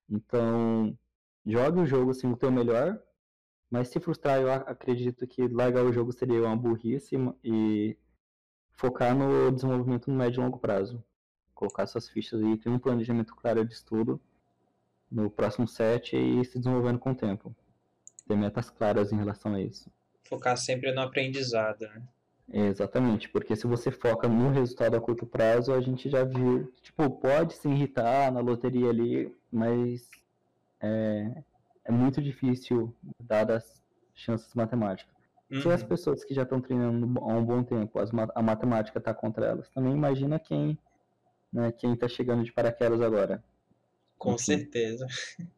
Então, 0.09 0.97
jogue 1.45 1.81
o 1.81 1.85
jogo 1.85 2.09
assim 2.09 2.27
o 2.27 2.35
teu 2.35 2.51
melhor, 2.51 2.99
mas 3.69 3.89
se 3.89 3.99
frustrar, 3.99 4.41
eu 4.41 4.51
acredito 4.51 5.27
que 5.27 5.47
largar 5.47 5.85
o 5.85 5.93
jogo 5.93 6.11
seria 6.11 6.41
uma 6.41 6.57
burrice 6.57 7.15
e 7.43 7.95
focar 8.73 9.15
no 9.15 9.51
desenvolvimento 9.51 10.09
no 10.09 10.17
médio 10.17 10.41
e 10.41 10.43
longo 10.43 10.57
prazo. 10.57 11.03
Colocar 11.55 11.87
suas 11.87 12.07
fichas 12.07 12.39
e 12.41 12.57
ter 12.57 12.69
um 12.69 12.77
planejamento 12.77 13.35
claro 13.35 13.65
de 13.65 13.73
estudo 13.73 14.21
no 15.09 15.29
próximo 15.29 15.67
set 15.67 16.15
e 16.15 16.43
se 16.45 16.59
desenvolvendo 16.59 16.99
com 16.99 17.11
o 17.11 17.15
tempo. 17.15 17.55
Ter 18.27 18.35
metas 18.35 18.69
claras 18.69 19.11
em 19.11 19.17
relação 19.17 19.55
a 19.55 19.61
isso. 19.61 19.89
Focar 20.23 20.57
sempre 20.57 20.91
no 20.91 21.01
aprendizado, 21.01 21.81
né? 21.81 22.03
Exatamente, 22.51 23.27
porque 23.29 23.55
se 23.55 23.65
você 23.65 23.89
foca 23.89 24.27
no 24.27 24.51
resultado 24.51 24.95
a 24.95 25.01
curto 25.01 25.25
prazo, 25.25 25.73
a 25.73 25.81
gente 25.81 26.09
já 26.09 26.23
viu, 26.23 26.71
tipo, 26.81 27.09
pode 27.09 27.53
se 27.55 27.67
irritar 27.67 28.31
na 28.31 28.39
loteria 28.39 28.89
ali, 28.89 29.33
mas 29.51 30.09
é, 30.79 31.43
é 31.85 31.91
muito 31.91 32.21
difícil, 32.21 32.93
dadas 33.19 33.63
as 33.63 33.83
chances 34.13 34.53
matemáticas. 34.53 35.13
Uhum. 35.49 35.61
Se 35.61 35.69
as 35.69 35.81
uhum. 35.81 35.87
pessoas 35.87 36.23
que 36.23 36.35
já 36.35 36.43
estão 36.43 36.61
treinando 36.61 37.19
há 37.19 37.33
um 37.33 37.43
bom 37.43 37.63
tempo, 37.63 37.99
as, 37.99 38.11
a 38.35 38.41
matemática 38.41 38.99
está 38.99 39.13
contra 39.13 39.45
elas, 39.45 39.69
também 39.69 39.93
imagina 39.93 40.39
quem 40.39 40.77
né, 41.55 41.71
quem 41.71 41.93
está 41.93 42.07
chegando 42.07 42.43
de 42.43 42.51
paraquedas 42.51 43.01
agora. 43.01 43.41
Com 44.17 44.33
Enfim. 44.33 44.43
certeza. 44.43 45.07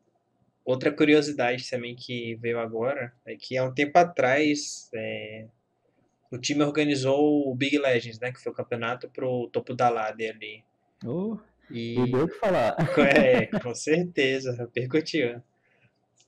Outra 0.63 0.91
curiosidade 0.91 1.67
também 1.69 1.95
que 1.95 2.35
veio 2.35 2.59
agora 2.59 3.13
é 3.25 3.35
que 3.35 3.57
há 3.57 3.63
um 3.63 3.73
tempo 3.73 3.97
atrás 3.97 4.89
é, 4.93 5.47
o 6.29 6.37
time 6.37 6.61
organizou 6.61 7.49
o 7.49 7.55
Big 7.55 7.79
Legends, 7.79 8.19
né? 8.19 8.31
Que 8.31 8.39
foi 8.39 8.51
o 8.51 8.55
campeonato 8.55 9.09
pro 9.09 9.47
topo 9.47 9.73
da 9.73 9.89
Lade 9.89 10.27
ali. 10.27 10.63
Oh, 11.03 11.37
e 11.71 11.95
deu 12.11 12.25
o 12.25 12.27
que 12.27 12.35
falar. 12.35 12.75
É, 13.17 13.47
com 13.63 13.73
certeza, 13.73 14.53
repercutiu. 14.53 15.41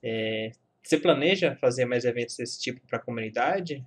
É, 0.01 0.51
você 0.82 0.97
planeja 0.97 1.55
fazer 1.58 1.86
mais 1.86 2.05
eventos 2.05 2.38
desse 2.38 2.60
tipo 2.60 2.79
para 2.88 2.97
a 2.97 3.01
comunidade? 3.01 3.86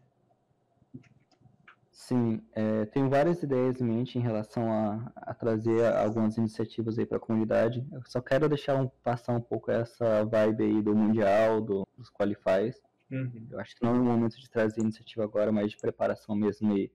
Sim, 2.03 2.45
é, 2.53 2.85
tenho 2.87 3.09
várias 3.09 3.45
ideias 3.45 3.81
em 3.81 3.85
mente 3.85 4.19
em 4.19 4.21
relação 4.21 4.73
a, 4.73 5.13
a 5.15 5.33
trazer 5.33 5.87
algumas 5.95 6.37
iniciativas 6.37 6.99
aí 6.99 7.07
para 7.07 7.17
a 7.17 7.21
comunidade. 7.21 7.87
Eu 7.93 8.03
só 8.07 8.21
quero 8.21 8.49
deixar 8.49 8.75
um, 8.75 8.89
passar 8.89 9.33
um 9.35 9.41
pouco 9.41 9.71
essa 9.71 10.25
vibe 10.25 10.65
aí 10.65 10.83
do 10.83 10.97
Mundial, 10.97 11.61
do, 11.61 11.87
dos 11.97 12.11
Qualifies. 12.11 12.83
Uhum. 13.09 13.47
Eu 13.53 13.61
acho 13.61 13.77
que 13.77 13.85
não 13.85 13.95
é 13.95 14.01
o 14.01 14.05
momento 14.05 14.37
de 14.37 14.51
trazer 14.51 14.81
iniciativa 14.81 15.23
agora, 15.23 15.53
mas 15.53 15.71
de 15.71 15.77
preparação 15.77 16.35
mesmo 16.35 16.77
e 16.77 16.93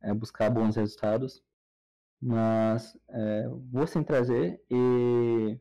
é, 0.00 0.14
buscar 0.14 0.48
bons 0.48 0.76
resultados. 0.76 1.42
Mas 2.22 2.96
é, 3.08 3.48
vou 3.72 3.86
sim 3.86 4.04
trazer 4.04 4.62
e 4.70 5.58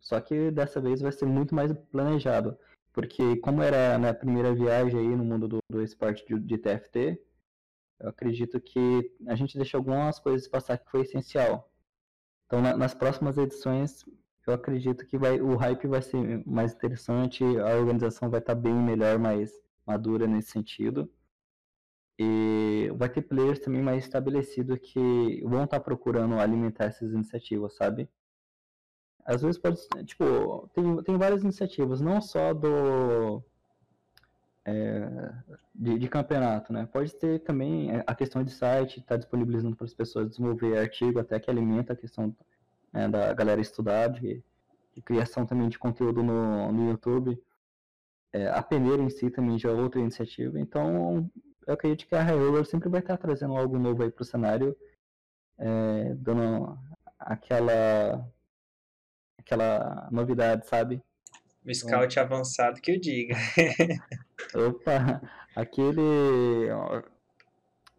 só 0.00 0.18
que 0.22 0.50
dessa 0.50 0.80
vez 0.80 1.02
vai 1.02 1.12
ser 1.12 1.26
muito 1.26 1.54
mais 1.54 1.70
planejado. 1.90 2.58
Porque 2.94 3.36
como 3.38 3.60
era 3.60 3.98
na 3.98 4.14
primeira 4.14 4.54
viagem 4.54 4.98
aí 5.00 5.16
no 5.16 5.24
mundo 5.24 5.48
do, 5.48 5.58
do 5.68 5.82
esporte 5.82 6.24
de, 6.26 6.38
de, 6.38 6.56
TFT, 6.56 7.20
eu 7.98 8.08
acredito 8.08 8.60
que 8.60 9.12
a 9.26 9.34
gente 9.34 9.56
deixou 9.56 9.78
algumas 9.78 10.20
coisas 10.20 10.46
passar 10.46 10.78
que 10.78 10.88
foi 10.88 11.00
essencial. 11.02 11.68
Então 12.46 12.62
na, 12.62 12.76
nas 12.76 12.94
próximas 12.94 13.36
edições 13.36 14.04
eu 14.46 14.54
acredito 14.54 15.04
que 15.06 15.18
vai, 15.18 15.40
o 15.40 15.56
hype 15.56 15.88
vai 15.88 16.02
ser 16.02 16.46
mais 16.46 16.72
interessante, 16.72 17.42
a 17.42 17.76
organização 17.76 18.30
vai 18.30 18.38
estar 18.38 18.54
bem 18.54 18.74
melhor, 18.74 19.18
mais 19.18 19.52
madura 19.84 20.28
nesse 20.28 20.52
sentido. 20.52 21.10
E 22.16 22.92
vai 22.96 23.08
ter 23.08 23.22
players 23.22 23.58
também 23.58 23.82
mais 23.82 24.04
estabelecidos 24.04 24.78
que 24.78 25.42
vão 25.44 25.64
estar 25.64 25.80
procurando 25.80 26.38
alimentar 26.38 26.84
essas 26.84 27.12
iniciativas, 27.12 27.74
sabe? 27.74 28.08
Às 29.24 29.42
vezes 29.42 29.58
pode, 29.58 29.80
tipo, 30.04 30.68
tem, 30.74 31.02
tem 31.02 31.16
várias 31.16 31.42
iniciativas, 31.42 32.00
não 32.00 32.20
só 32.20 32.52
do 32.52 33.42
é, 34.64 35.32
de, 35.74 35.98
de, 35.98 36.08
campeonato, 36.08 36.72
né? 36.72 36.86
Pode 36.90 37.14
ter 37.14 37.40
também 37.40 37.90
é, 37.90 38.04
a 38.06 38.14
questão 38.14 38.42
de 38.42 38.50
site, 38.50 39.00
está 39.00 39.16
disponibilizando 39.16 39.76
para 39.76 39.86
as 39.86 39.94
pessoas 39.94 40.28
desenvolver 40.30 40.78
artigo 40.78 41.18
até 41.18 41.38
que 41.38 41.50
alimenta 41.50 41.92
a 41.92 41.96
questão 41.96 42.34
né, 42.92 43.08
da 43.08 43.32
galera 43.34 43.60
estudar, 43.60 44.08
de, 44.08 44.42
de, 44.94 45.02
criação 45.02 45.46
também 45.46 45.68
de 45.68 45.78
conteúdo 45.78 46.22
no, 46.22 46.72
no 46.72 46.90
YouTube. 46.90 47.40
É, 48.32 48.48
a 48.48 48.62
peneira 48.62 49.02
em 49.02 49.10
si 49.10 49.30
também 49.30 49.58
já 49.58 49.70
é 49.70 49.74
outra 49.74 50.00
iniciativa, 50.00 50.58
então 50.58 51.30
eu 51.66 51.74
acredito 51.74 52.08
que 52.08 52.14
a 52.14 52.22
High 52.22 52.64
sempre 52.64 52.88
vai 52.88 53.00
estar 53.00 53.16
trazendo 53.16 53.56
algo 53.56 53.78
novo 53.78 54.02
aí 54.02 54.10
para 54.10 54.22
o 54.22 54.26
cenário, 54.26 54.76
é, 55.58 56.14
dando 56.14 56.78
aquela 57.18 58.28
aquela 59.44 60.08
novidade, 60.10 60.66
sabe? 60.66 61.02
O 61.64 61.74
scout 61.74 62.12
então, 62.12 62.22
avançado 62.22 62.80
que 62.80 62.90
eu 62.90 63.00
diga. 63.00 63.34
opa, 64.54 65.22
aquele 65.54 66.68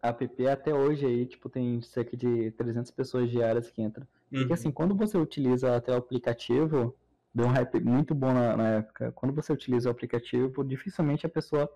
app 0.02 0.46
até 0.48 0.72
hoje 0.72 1.06
aí, 1.06 1.26
tipo, 1.26 1.48
tem 1.48 1.80
cerca 1.82 2.16
de 2.16 2.50
300 2.52 2.90
pessoas 2.90 3.30
diárias 3.30 3.70
que 3.70 3.82
entram. 3.82 4.06
Uhum. 4.32 4.40
Porque 4.40 4.52
assim, 4.52 4.70
quando 4.70 4.94
você 4.94 5.16
utiliza 5.16 5.74
até 5.76 5.92
o 5.92 5.96
aplicativo, 5.96 6.94
deu 7.34 7.46
um 7.46 7.50
hype 7.50 7.80
muito 7.80 8.14
bom 8.14 8.32
na, 8.32 8.56
na, 8.56 8.68
época. 8.76 9.12
Quando 9.12 9.34
você 9.34 9.52
utiliza 9.52 9.88
o 9.88 9.92
aplicativo, 9.92 10.64
dificilmente 10.64 11.26
a 11.26 11.28
pessoa 11.28 11.68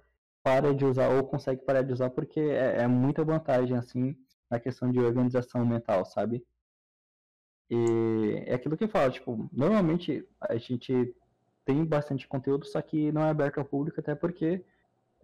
para 0.42 0.72
de 0.72 0.84
usar 0.84 1.08
ou 1.08 1.24
consegue 1.24 1.62
parar 1.62 1.82
de 1.82 1.92
usar 1.92 2.10
porque 2.10 2.40
é, 2.40 2.82
é 2.82 2.86
muita 2.86 3.24
vantagem, 3.24 3.76
assim, 3.76 4.16
na 4.50 4.58
questão 4.58 4.90
de 4.90 4.98
organização 4.98 5.64
mental, 5.66 6.04
sabe? 6.04 6.44
E 7.70 8.42
é 8.46 8.54
aquilo 8.54 8.76
que 8.76 8.84
eu 8.84 8.88
falo, 8.88 9.12
tipo, 9.12 9.48
normalmente 9.52 10.26
a 10.40 10.56
gente 10.56 11.14
tem 11.64 11.84
bastante 11.84 12.26
conteúdo, 12.26 12.66
só 12.66 12.82
que 12.82 13.12
não 13.12 13.22
é 13.22 13.30
aberto 13.30 13.58
ao 13.58 13.64
público, 13.64 14.00
até 14.00 14.14
porque 14.14 14.64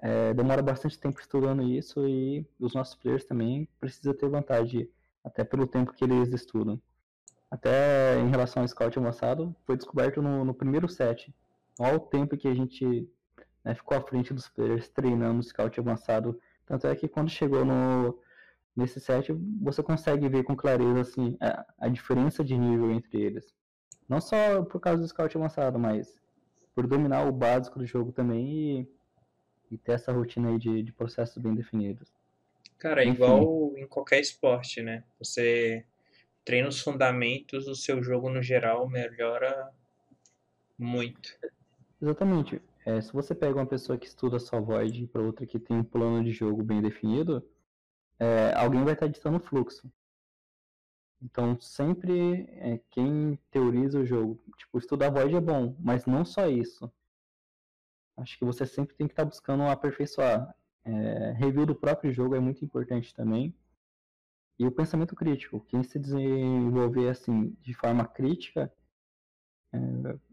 é, 0.01 0.33
demora 0.33 0.63
bastante 0.63 0.99
tempo 0.99 1.21
estudando 1.21 1.63
isso 1.63 2.07
e 2.07 2.47
os 2.61 2.75
nossos 2.75 2.95
players 2.95 3.25
também 3.25 3.69
precisam 3.81 4.15
ter 4.15 4.29
vantagem, 4.29 4.89
até 5.25 5.43
pelo 5.43 5.67
tempo 5.67 5.93
que 5.93 6.05
eles 6.05 6.33
estudam. 6.33 6.81
Até 7.51 8.19
em 8.21 8.29
relação 8.29 8.63
ao 8.63 8.69
Scout 8.69 8.97
avançado, 8.99 9.55
foi 9.65 9.77
descoberto 9.77 10.23
no, 10.23 10.45
no 10.45 10.55
primeiro 10.55 10.89
set. 10.89 11.35
Olha 11.79 11.97
o 11.97 12.01
tempo 12.01 12.37
que 12.37 12.49
a 12.49 12.55
gente 12.55 13.09
né, 13.65 13.75
ficou 13.75 13.97
à 13.97 14.01
frente 14.01 14.33
dos 14.33 14.49
players 14.49 14.89
treinando 14.89 15.41
o 15.41 15.43
scout 15.43 15.79
avançado. 15.79 16.41
Tanto 16.65 16.87
é 16.87 16.95
que 16.95 17.09
quando 17.09 17.29
chegou 17.29 17.65
no, 17.65 18.19
nesse 18.77 19.01
set, 19.01 19.33
você 19.61 19.83
consegue 19.83 20.29
ver 20.29 20.45
com 20.45 20.55
clareza 20.55 21.01
assim, 21.01 21.37
a, 21.41 21.65
a 21.79 21.89
diferença 21.89 22.45
de 22.45 22.57
nível 22.57 22.91
entre 22.93 23.23
eles. 23.23 23.55
Não 24.09 24.21
só 24.21 24.63
por 24.63 24.81
causa 24.81 25.01
do 25.01 25.09
scout 25.09 25.37
avançado, 25.37 25.79
mas 25.79 26.21
por 26.75 26.87
dominar 26.87 27.27
o 27.27 27.33
básico 27.33 27.79
do 27.79 27.87
jogo 27.87 28.13
também 28.13 28.81
e, 28.81 28.89
e 29.73 29.79
ter 29.79 29.93
essa 29.93 30.13
rotina 30.13 30.51
aí 30.51 30.59
de, 30.59 30.83
de 30.83 30.93
processos 30.93 31.39
bem 31.39 31.55
definidos. 31.55 32.13
Cara, 32.79 33.03
é 33.03 33.09
igual 33.09 33.73
em 33.77 33.87
qualquer 33.87 34.21
esporte, 34.21 34.83
né? 34.83 35.03
Você 35.19 35.85
treina 36.45 36.69
os 36.69 36.81
fundamentos, 36.81 37.67
o 37.67 37.75
seu 37.75 38.03
jogo 38.03 38.29
no 38.29 38.43
geral 38.43 38.89
melhora 38.89 39.71
muito. 40.79 41.31
Exatamente. 42.01 42.61
É, 42.85 43.01
se 43.01 43.13
você 43.13 43.35
pega 43.35 43.59
uma 43.59 43.67
pessoa 43.67 43.99
que 43.99 44.07
estuda 44.07 44.39
só 44.39 44.61
Void 44.61 45.07
para 45.09 45.23
outra 45.23 45.47
que 45.47 45.59
tem 45.59 45.79
um 45.79 45.83
plano 45.83 46.23
de 46.23 46.31
jogo 46.31 46.63
bem 46.63 46.81
definido, 46.81 47.45
é, 48.19 48.53
alguém 48.55 48.85
vai 48.85 48.95
estar 48.95 49.07
ditando 49.07 49.39
o 49.39 49.41
fluxo. 49.41 49.91
Então, 51.21 51.59
sempre 51.61 52.47
é, 52.51 52.79
quem 52.91 53.39
teoriza 53.51 54.01
o 54.01 54.05
jogo, 54.05 54.43
tipo, 54.57 54.79
estudar 54.79 55.11
Void 55.11 55.35
é 55.35 55.41
bom, 55.41 55.75
mas 55.81 56.07
não 56.07 56.25
só 56.25 56.47
isso. 56.49 56.93
Acho 58.17 58.39
que 58.39 58.45
você 58.45 58.67
sempre 58.67 58.95
tem 58.95 59.07
que 59.07 59.13
estar 59.13 59.25
buscando 59.25 59.65
aperfeiçoar. 59.65 60.55
É, 60.85 61.33
review 61.33 61.67
do 61.67 61.75
próprio 61.75 62.13
jogo 62.13 62.35
é 62.35 62.41
muito 62.41 62.65
importante 62.65 63.15
também. 63.15 63.55
E 64.59 64.67
o 64.67 64.73
pensamento 64.73 65.15
crítico, 65.15 65.61
quem 65.69 65.83
se 65.83 65.99
desenvolver 65.99 67.09
assim 67.11 67.55
de 67.61 67.75
forma 67.75 68.07
crítica, 68.07 68.73
é, 69.73 69.79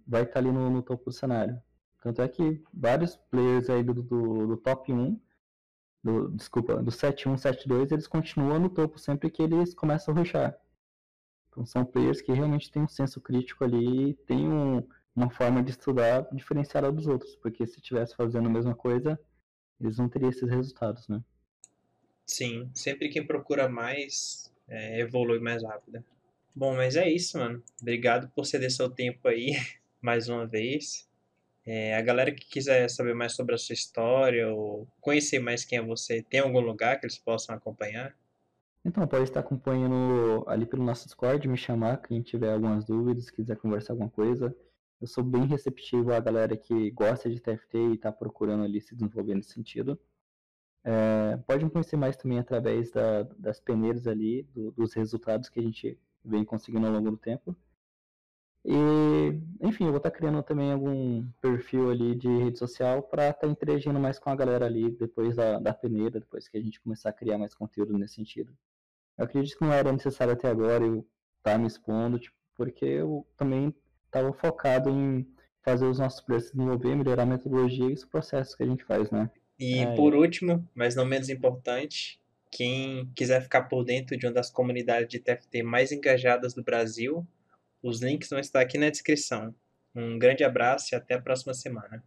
vai 0.08 0.24
estar 0.24 0.40
ali 0.40 0.52
no, 0.52 0.70
no 0.70 0.82
topo 0.82 1.06
do 1.06 1.12
cenário. 1.12 1.62
Tanto 2.02 2.22
é 2.22 2.28
que 2.28 2.62
vários 2.74 3.16
players 3.16 3.70
aí 3.70 3.84
do, 3.84 3.94
do, 3.94 4.48
do 4.48 4.58
top 4.58 4.92
1, 4.92 5.20
do, 6.04 6.30
desculpa, 6.32 6.76
do 6.84 6.92
7-1, 6.92 7.36
7-2, 7.36 7.92
eles 7.92 8.08
continuam 8.08 8.60
no 8.60 8.70
topo 8.70 9.00
sempre 9.00 9.30
que 9.30 9.42
eles 9.42 9.74
começam 9.74 10.14
a 10.14 10.18
rushar. 10.18 10.58
Então 11.50 11.66
são 11.66 11.86
players 11.86 12.22
que 12.22 12.34
realmente 12.34 12.72
têm 12.72 12.82
um 12.82 12.88
senso 12.88 13.22
crítico 13.22 13.64
ali 13.64 14.10
e 14.10 14.14
têm 14.14 14.52
um, 14.52 14.86
uma 15.16 15.30
forma 15.30 15.64
de 15.64 15.72
estudar 15.72 16.28
diferenciada 16.34 16.92
dos 16.92 17.08
outros, 17.08 17.36
porque 17.36 17.66
se 17.66 17.78
estivesse 17.78 18.16
fazendo 18.16 18.48
a 18.48 18.52
mesma 18.52 18.76
coisa, 18.76 19.20
eles 19.80 19.98
não 19.98 20.10
teriam 20.10 20.30
esses 20.30 20.50
resultados, 20.50 21.08
né? 21.08 21.24
Sim, 22.26 22.70
sempre 22.74 23.10
quem 23.10 23.26
procura 23.26 23.70
mais 23.70 24.52
é, 24.68 25.02
evolui 25.02 25.40
mais 25.40 25.64
rápido. 25.64 26.04
Bom, 26.56 26.76
mas 26.76 26.96
é 26.96 27.10
isso, 27.10 27.38
mano. 27.38 27.64
Obrigado 27.82 28.30
por 28.30 28.46
ceder 28.46 28.72
seu 28.72 28.90
tempo 28.90 29.28
aí 29.28 29.52
mais 30.02 30.30
uma 30.30 30.46
vez. 30.46 31.08
É, 31.66 31.96
a 31.96 32.02
galera 32.02 32.32
que 32.32 32.46
quiser 32.46 32.90
saber 32.90 33.14
mais 33.14 33.36
sobre 33.36 33.56
a 33.56 33.58
sua 33.58 33.74
história 33.74 34.52
ou 34.54 34.88
conhecer 35.00 35.40
mais 35.40 35.64
quem 35.64 35.80
é 35.80 35.82
você, 35.82 36.22
tem 36.22 36.42
algum 36.42 36.60
lugar 36.60 37.00
que 37.00 37.06
eles 37.06 37.18
possam 37.18 37.56
acompanhar? 37.56 38.14
Então, 38.86 39.08
pode 39.08 39.24
estar 39.24 39.40
acompanhando 39.40 40.44
ali 40.46 40.66
pelo 40.66 40.84
nosso 40.84 41.06
Discord, 41.06 41.48
me 41.48 41.56
chamar, 41.56 42.02
quem 42.02 42.22
tiver 42.22 42.52
algumas 42.52 42.84
dúvidas, 42.84 43.30
quiser 43.30 43.56
conversar 43.56 43.94
alguma 43.94 44.10
coisa. 44.10 44.54
Eu 45.00 45.08
sou 45.08 45.24
bem 45.24 45.46
receptivo 45.46 46.12
à 46.14 46.20
galera 46.20 46.58
que 46.58 46.92
gosta 46.92 47.30
de 47.30 47.40
TFT 47.40 47.78
e 47.78 47.94
está 47.94 48.12
procurando 48.12 48.64
ali 48.64 48.82
se 48.82 48.94
desenvolver 48.94 49.36
nesse 49.36 49.54
sentido. 49.54 49.98
É, 50.84 51.38
pode 51.48 51.64
me 51.64 51.72
conhecer 51.72 51.96
mais 51.96 52.18
também 52.18 52.40
através 52.40 52.92
da, 52.92 53.24
das 53.38 53.60
peneiras 53.60 54.06
ali, 54.06 54.44
do, 54.54 54.72
dos 54.72 54.94
resultados 54.94 55.48
que 55.48 55.62
a 55.62 55.64
gente 55.64 55.98
vem 56.24 56.44
conseguindo 56.44 56.86
ao 56.86 56.92
longo 56.92 57.12
do 57.12 57.18
tempo. 57.18 57.56
E, 58.66 59.40
enfim, 59.62 59.86
eu 59.86 59.90
vou 59.90 59.98
estar 59.98 60.10
tá 60.10 60.16
criando 60.16 60.42
também 60.42 60.72
algum 60.72 61.26
perfil 61.42 61.92
ali 61.92 62.16
de 62.16 62.30
rede 62.30 62.58
social 62.58 63.04
para 63.04 63.30
estar 63.30 63.42
tá 63.42 63.48
interagindo 63.48 64.00
mais 64.00 64.18
com 64.18 64.30
a 64.30 64.36
galera 64.36 64.66
ali 64.66 64.90
depois 64.92 65.36
da, 65.36 65.60
da 65.60 65.74
peneira, 65.74 66.20
depois 66.20 66.48
que 66.48 66.58
a 66.58 66.62
gente 66.62 66.80
começar 66.80 67.10
a 67.10 67.14
criar 67.14 67.38
mais 67.38 67.54
conteúdo 67.54 67.98
nesse 67.98 68.16
sentido. 68.16 68.54
Eu 69.18 69.26
acredito 69.26 69.58
que 69.58 69.66
não 69.66 69.74
era 69.74 69.92
necessário 69.92 70.34
até 70.34 70.50
agora 70.50 70.86
eu 70.86 71.00
estar 71.38 71.52
tá 71.52 71.58
me 71.58 71.68
expondo, 71.68 72.18
tipo, 72.18 72.36
porque 72.56 72.86
eu 72.86 73.28
também 73.36 73.74
estava 74.06 74.32
focado 74.32 74.90
em 74.90 75.28
fazer 75.62 75.86
os 75.86 76.00
nossos 76.00 76.22
preços 76.22 76.52
desenvolver, 76.52 76.96
melhorar 76.96 77.24
a 77.24 77.26
metodologia 77.26 77.90
e 77.90 77.94
os 77.94 78.06
processos 78.06 78.56
que 78.56 78.64
a 78.64 78.66
gente 78.66 78.84
faz, 78.84 79.10
né? 79.12 79.30
E 79.60 79.80
é, 79.80 79.96
por 79.96 80.14
último, 80.14 80.68
mas 80.74 80.96
não 80.96 81.06
menos 81.06 81.30
importante, 81.30 82.20
quem 82.52 83.10
quiser 83.16 83.42
ficar 83.42 83.64
por 83.64 83.84
dentro 83.84 84.18
de 84.18 84.26
uma 84.26 84.34
das 84.34 84.50
comunidades 84.50 85.08
de 85.08 85.20
TFT 85.20 85.64
mais 85.64 85.92
engajadas 85.92 86.54
do 86.54 86.64
Brasil, 86.64 87.26
os 87.84 88.02
links 88.02 88.30
vão 88.30 88.40
estar 88.40 88.62
aqui 88.62 88.78
na 88.78 88.90
descrição. 88.90 89.54
Um 89.94 90.18
grande 90.18 90.44
abraço 90.44 90.94
e 90.94 90.96
até 90.96 91.16
a 91.16 91.22
próxima 91.22 91.54
semana. 91.54 92.04